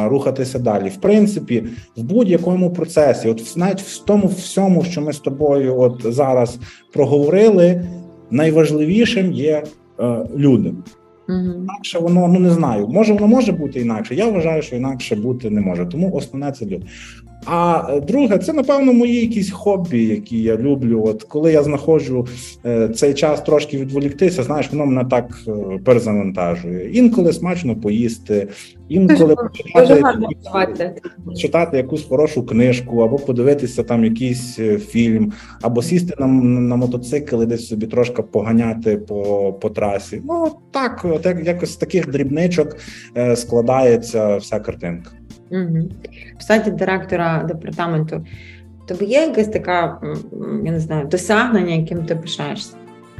рухатися 0.08 0.58
далі. 0.58 0.88
В 0.88 0.96
принципі, 0.96 1.64
в 1.96 2.02
будь-якому 2.02 2.72
процесі, 2.72 3.28
от 3.28 3.52
навіть 3.56 3.80
в 3.80 4.04
тому 4.04 4.26
всьому, 4.26 4.84
що 4.84 5.00
ми 5.00 5.12
з 5.12 5.18
тобою 5.18 5.80
от 5.80 6.02
зараз 6.04 6.58
проговорили, 6.92 7.86
найважливішим 8.30 9.32
є 9.32 9.62
е, 10.00 10.26
люди. 10.36 10.74
Інакше 11.28 11.98
воно 11.98 12.28
ну 12.28 12.40
не 12.40 12.50
знаю. 12.50 12.88
Може, 12.88 13.12
воно 13.12 13.26
може 13.26 13.52
бути 13.52 13.80
інакше. 13.80 14.14
Я 14.14 14.28
вважаю, 14.30 14.62
що 14.62 14.76
інакше 14.76 15.16
бути 15.16 15.50
не 15.50 15.60
може. 15.60 15.86
Тому 15.86 16.12
основне 16.12 16.52
це 16.52 16.64
люди. 16.64 16.86
А 17.44 17.86
е, 17.90 18.00
друге, 18.00 18.38
це 18.38 18.52
напевно 18.52 18.92
мої 18.92 19.20
якісь 19.20 19.50
хобі, 19.50 20.04
які 20.04 20.42
я 20.42 20.56
люблю. 20.56 21.04
От 21.06 21.22
коли 21.22 21.52
я 21.52 21.62
знаходжу 21.62 22.26
е, 22.66 22.88
цей 22.88 23.14
час 23.14 23.40
трошки 23.40 23.78
відволіктися, 23.78 24.42
знаєш, 24.42 24.70
воно 24.70 24.86
мене 24.86 25.08
так 25.10 25.38
е, 25.48 25.52
перезавантажує. 25.84 26.90
Інколи 26.90 27.32
смачно 27.32 27.76
поїсти, 27.76 28.48
інколи 28.88 29.36
почитати, 29.36 30.94
читати 31.36 31.76
якусь 31.76 32.04
хорошу 32.04 32.46
книжку, 32.46 33.00
або 33.00 33.18
подивитися 33.18 33.82
там 33.82 34.04
якийсь 34.04 34.54
фільм, 34.88 35.32
або 35.62 35.82
сісти 35.82 36.14
на 36.18 36.26
на 36.26 36.76
мотоцикл 36.76 37.42
і 37.42 37.46
десь 37.46 37.68
собі 37.68 37.86
трошки 37.86 38.22
поганяти 38.22 38.96
по 38.96 39.52
по 39.52 39.70
трасі. 39.70 40.22
Ну 40.24 40.52
так, 40.70 41.04
от 41.04 41.26
якось 41.44 41.72
з 41.72 41.76
таких 41.76 42.10
дрібничок 42.10 42.76
складається 43.34 44.36
вся 44.36 44.60
картинка. 44.60 45.10
Угу. 45.54 45.88
Посаді 46.36 46.70
директора 46.70 47.44
департаменту. 47.48 48.24
Тобі 48.86 49.04
є 49.04 49.20
якась 49.20 49.48
така, 49.48 50.00
я 50.64 50.72
не 50.72 50.80
знаю, 50.80 51.06
досягнення, 51.06 51.74
яким 51.74 52.04
ти 52.04 52.16
пишаєшся? 52.16 52.74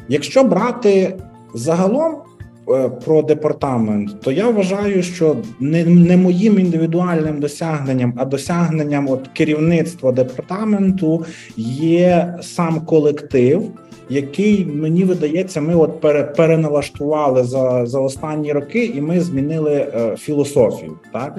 Якщо 0.09 0.44
брати 0.44 1.16
загалом 1.55 2.16
е, 2.68 2.88
про 2.88 3.23
департамент, 3.23 4.20
то 4.20 4.33
я 4.33 4.49
вважаю, 4.49 5.03
що 5.03 5.37
не 5.61 5.85
не 5.85 6.16
моїм 6.16 6.59
індивідуальним 6.59 7.40
досягненням, 7.40 8.14
а 8.16 8.25
досягненням 8.25 9.09
от 9.09 9.29
керівництва 9.29 10.12
департаменту 10.12 11.25
є 11.57 12.35
сам 12.42 12.81
колектив. 12.81 13.70
Який 14.09 14.66
мені 14.66 15.05
видається, 15.05 15.61
ми 15.61 15.75
от 15.75 16.01
переналаштували 16.37 17.44
за 17.44 17.87
за 17.87 18.01
останні 18.01 18.53
роки, 18.53 18.85
і 18.85 19.01
ми 19.01 19.20
змінили 19.20 19.73
е, 19.73 20.16
філософію. 20.16 20.92
Так 21.12 21.38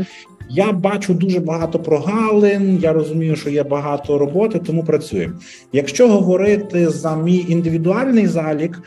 я 0.49 0.71
бачу 0.71 1.13
дуже 1.13 1.39
багато 1.39 1.79
прогалин. 1.79 2.79
Я 2.81 2.93
розумію, 2.93 3.35
що 3.35 3.49
є 3.49 3.63
багато 3.63 4.17
роботи, 4.17 4.59
тому 4.59 4.83
працюємо. 4.83 5.33
Якщо 5.73 6.07
говорити 6.07 6.89
за 6.89 7.15
мій 7.15 7.45
індивідуальний 7.47 8.27
залік, 8.27 8.81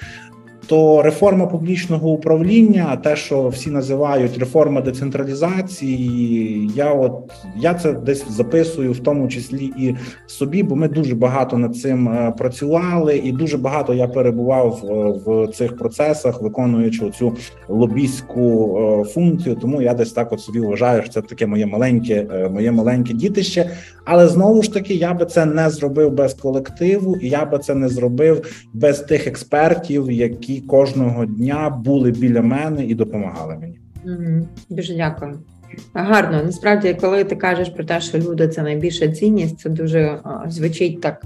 то 0.69 1.03
реформа 1.03 1.47
публічного 1.47 2.11
управління, 2.11 2.97
те, 2.97 3.17
що 3.17 3.49
всі 3.49 3.71
називають 3.71 4.39
реформа 4.39 4.81
децентралізації, 4.81 6.71
я 6.75 6.93
от 6.93 7.13
я 7.57 7.75
це 7.75 7.93
десь 7.93 8.31
записую, 8.31 8.93
в 8.93 8.99
тому 8.99 9.29
числі 9.29 9.65
і 9.79 9.97
собі, 10.27 10.63
бо 10.63 10.77
ми 10.77 10.89
дуже 10.89 11.15
багато 11.15 11.59
над 11.59 11.77
цим 11.77 12.09
е, 12.09 12.35
працювали, 12.39 13.17
і 13.17 13.33
дуже 13.33 13.59
багато 13.59 13.95
я 13.95 14.09
перебував 14.09 14.81
е, 14.85 15.21
в 15.27 15.49
цих 15.53 15.77
процесах, 15.77 16.43
виконуючи 16.43 17.11
цю 17.11 17.37
лобійську 17.69 18.79
е, 18.79 19.05
функцію. 19.05 19.55
Тому 19.55 19.83
я 19.83 19.95
десь 19.95 20.13
так 20.13 20.33
от 20.33 20.41
собі 20.41 20.61
вважаю, 20.61 21.03
що 21.03 21.13
це 21.13 21.23
таке 21.23 21.47
моє 21.47 21.67
маленьке, 21.67 22.49
моє 22.51 22.73
маленьке 22.73 23.15
дітище. 23.15 23.71
Але 24.05 24.29
знову 24.29 24.63
ж 24.63 24.73
таки, 24.73 24.95
я 24.95 25.15
би 25.15 25.27
це 25.27 25.47
не 25.47 25.71
зробив 25.71 26.13
без 26.13 26.35
колективу, 26.35 27.17
і 27.17 27.29
я 27.29 27.45
би 27.45 27.59
це 27.59 27.75
не 27.75 27.89
зробив 27.89 28.67
без 28.73 29.01
тих 29.01 29.27
експертів, 29.27 30.11
які 30.11 30.58
кожного 30.61 31.27
дня 31.27 31.71
були 31.85 32.11
біля 32.11 32.43
мене 32.43 32.85
і 32.85 32.95
допомагали 32.95 33.59
мені. 33.61 33.79
Дуже 34.71 34.95
дякую. 34.95 35.39
Гарно. 35.95 36.43
Насправді, 36.45 36.97
коли 37.01 37.25
ти 37.25 37.37
кажеш 37.37 37.69
про 37.69 37.85
те, 37.85 38.01
що 38.01 38.19
люди 38.19 38.49
це 38.49 38.63
найбільша 38.63 39.09
цінність, 39.09 39.61
це 39.61 39.71
дуже 39.71 40.19
звучить 40.47 41.01
так 41.01 41.23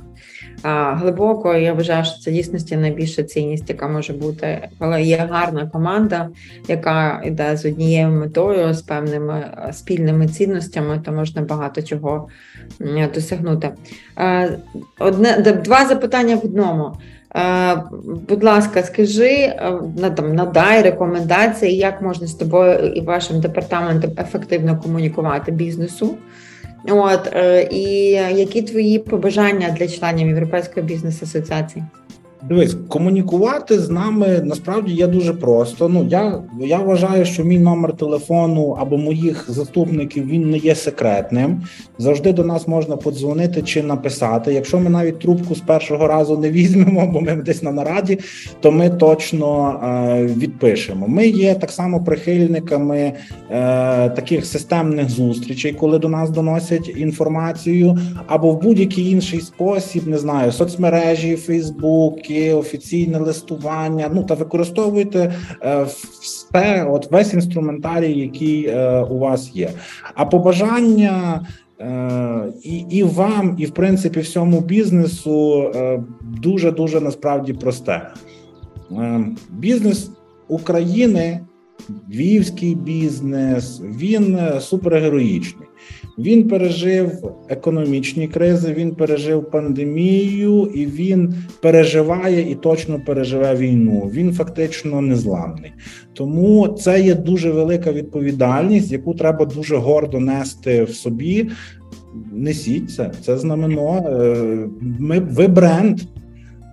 глибоко. 0.96 1.54
Я 1.54 1.72
вважаю, 1.72 2.04
що 2.04 2.18
це 2.18 2.32
дійсності 2.32 2.76
найбільша 2.76 3.22
цінність, 3.22 3.68
яка 3.68 3.88
може 3.88 4.12
бути, 4.12 4.68
коли 4.78 5.02
є 5.02 5.16
гарна 5.30 5.66
команда, 5.66 6.28
яка 6.68 7.22
йде 7.24 7.56
з 7.56 7.64
однією 7.64 8.08
метою, 8.08 8.74
з 8.74 8.82
певними 8.82 9.44
спільними 9.72 10.28
цінностями, 10.28 11.02
то 11.04 11.12
можна 11.12 11.42
багато 11.42 11.82
чого 11.82 12.28
досягнути. 13.14 13.70
Одне 14.98 15.60
два 15.64 15.86
запитання 15.86 16.36
в 16.36 16.44
одному. 16.44 16.92
Е, 17.36 17.82
будь 18.28 18.44
ласка, 18.44 18.82
скажи 18.82 19.30
е, 19.30 19.80
там 20.16 20.34
надай 20.34 20.82
рекомендації, 20.82 21.76
як 21.76 22.02
можна 22.02 22.26
з 22.26 22.34
тобою 22.34 22.78
і 22.78 23.00
вашим 23.00 23.40
департаментом 23.40 24.10
ефективно 24.18 24.80
комунікувати 24.80 25.52
бізнесу. 25.52 26.16
От 26.88 27.30
е, 27.32 27.68
і 27.70 27.82
які 28.38 28.62
твої 28.62 28.98
побажання 28.98 29.76
для 29.78 29.88
членів 29.88 30.28
Європейської 30.28 30.86
бізнес 30.86 31.22
асоціації? 31.22 31.84
Дивись, 32.48 32.76
комунікувати 32.88 33.78
з 33.78 33.90
нами 33.90 34.40
насправді 34.44 34.92
є 34.92 35.06
дуже 35.06 35.34
просто. 35.34 35.88
Ну 35.88 36.06
я 36.10 36.42
я 36.60 36.78
вважаю, 36.78 37.24
що 37.24 37.44
мій 37.44 37.58
номер 37.58 37.96
телефону 37.96 38.76
або 38.80 38.96
моїх 38.96 39.50
заступників 39.50 40.26
він 40.26 40.50
не 40.50 40.58
є 40.58 40.74
секретним. 40.74 41.62
Завжди 41.98 42.32
до 42.32 42.44
нас 42.44 42.68
можна 42.68 42.96
подзвонити 42.96 43.62
чи 43.62 43.82
написати. 43.82 44.52
Якщо 44.52 44.78
ми 44.78 44.90
навіть 44.90 45.18
трубку 45.18 45.54
з 45.54 45.60
першого 45.60 46.06
разу 46.06 46.38
не 46.38 46.50
візьмемо, 46.50 47.06
бо 47.06 47.20
ми 47.20 47.34
десь 47.34 47.62
на 47.62 47.72
нараді, 47.72 48.18
то 48.60 48.72
ми 48.72 48.90
точно 48.90 49.80
е, 49.84 50.24
відпишемо. 50.24 51.08
Ми 51.08 51.26
є 51.26 51.54
так 51.54 51.70
само 51.70 52.04
прихильниками 52.04 52.98
е, 52.98 53.12
таких 54.08 54.46
системних 54.46 55.10
зустрічей, 55.10 55.72
коли 55.72 55.98
до 55.98 56.08
нас 56.08 56.30
доносять 56.30 56.92
інформацію, 56.96 57.98
або 58.26 58.50
в 58.50 58.62
будь-який 58.62 59.10
інший 59.10 59.40
спосіб, 59.40 60.08
не 60.08 60.18
знаю, 60.18 60.52
соцмережі, 60.52 61.36
Фейсбук 61.36 62.31
дзвінки, 62.32 62.54
офіційне 62.54 63.18
листування. 63.18 64.10
Ну 64.14 64.24
та 64.24 64.34
використовуйте 64.34 65.34
е, 65.62 65.86
все, 66.20 66.86
от 66.90 67.10
весь 67.10 67.34
інструментарій, 67.34 68.18
який 68.18 68.66
е, 68.66 69.00
у 69.00 69.18
вас 69.18 69.50
є. 69.54 69.70
А 70.14 70.24
побажання. 70.24 71.46
Е, 71.80 72.52
і 72.62 72.78
і 72.90 73.02
вам, 73.02 73.56
і 73.58 73.66
в 73.66 73.70
принципі 73.70 74.20
всьому 74.20 74.60
бізнесу 74.60 75.70
дуже 76.22 76.70
дуже 76.70 77.00
насправді 77.00 77.52
просте. 77.52 78.12
Бізнес 79.50 80.10
України, 80.48 81.40
львівський 82.14 82.74
бізнес, 82.74 83.82
він 83.98 84.38
супергероїчний. 84.60 85.68
Він 86.18 86.48
пережив 86.48 87.10
економічні 87.48 88.28
кризи, 88.28 88.72
він 88.72 88.94
пережив 88.94 89.50
пандемію, 89.50 90.70
і 90.74 90.86
він 90.86 91.34
переживає 91.60 92.50
і 92.50 92.54
точно 92.54 93.00
переживе 93.06 93.54
війну. 93.56 94.10
Він 94.14 94.32
фактично 94.32 95.00
незламний. 95.00 95.72
Тому 96.12 96.68
це 96.68 97.00
є 97.00 97.14
дуже 97.14 97.50
велика 97.50 97.92
відповідальність, 97.92 98.92
яку 98.92 99.14
треба 99.14 99.44
дуже 99.44 99.76
гордо 99.76 100.20
нести 100.20 100.84
в 100.84 100.90
собі. 100.90 101.50
Несіть 102.32 102.90
це, 102.90 103.12
це 103.24 103.38
знамено. 103.38 104.04
Е, 104.06 104.68
ми 104.98 105.20
ви 105.20 105.48
бренд. 105.48 106.00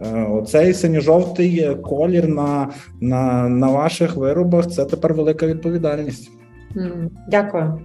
Е, 0.01 0.23
оцей 0.23 0.73
синьо-жовтий 0.73 1.75
колір 1.75 2.27
на, 2.27 2.69
на, 3.01 3.49
на 3.49 3.67
ваших 3.67 4.15
виробах 4.15 4.67
це 4.67 4.85
тепер 4.85 5.13
велика 5.13 5.47
відповідальність. 5.47 6.31
Дякую. 7.27 7.81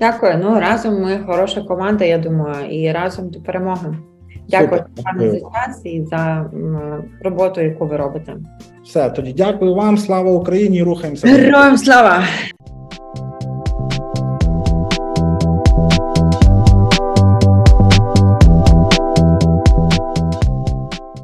Дякую. 0.00 0.38
Ну 0.42 0.60
разом 0.60 1.02
ми 1.02 1.18
хороша 1.26 1.62
команда, 1.62 2.04
я 2.04 2.18
думаю, 2.18 2.70
і 2.70 2.92
разом 2.92 3.28
до 3.28 3.40
перемоги. 3.40 3.96
Дякую 4.48 4.84
пане 5.04 5.30
за 5.30 5.38
час 5.38 5.80
і 5.84 6.04
за 6.04 6.50
роботу, 7.20 7.60
яку 7.60 7.86
ви 7.86 7.96
робите. 7.96 8.36
Все 8.84 9.10
тоді 9.10 9.32
дякую 9.32 9.74
вам. 9.74 9.98
Слава 9.98 10.30
Україні! 10.30 10.82
Рухаємося. 10.82 11.26
Героям 11.26 11.76
слава! 11.76 12.22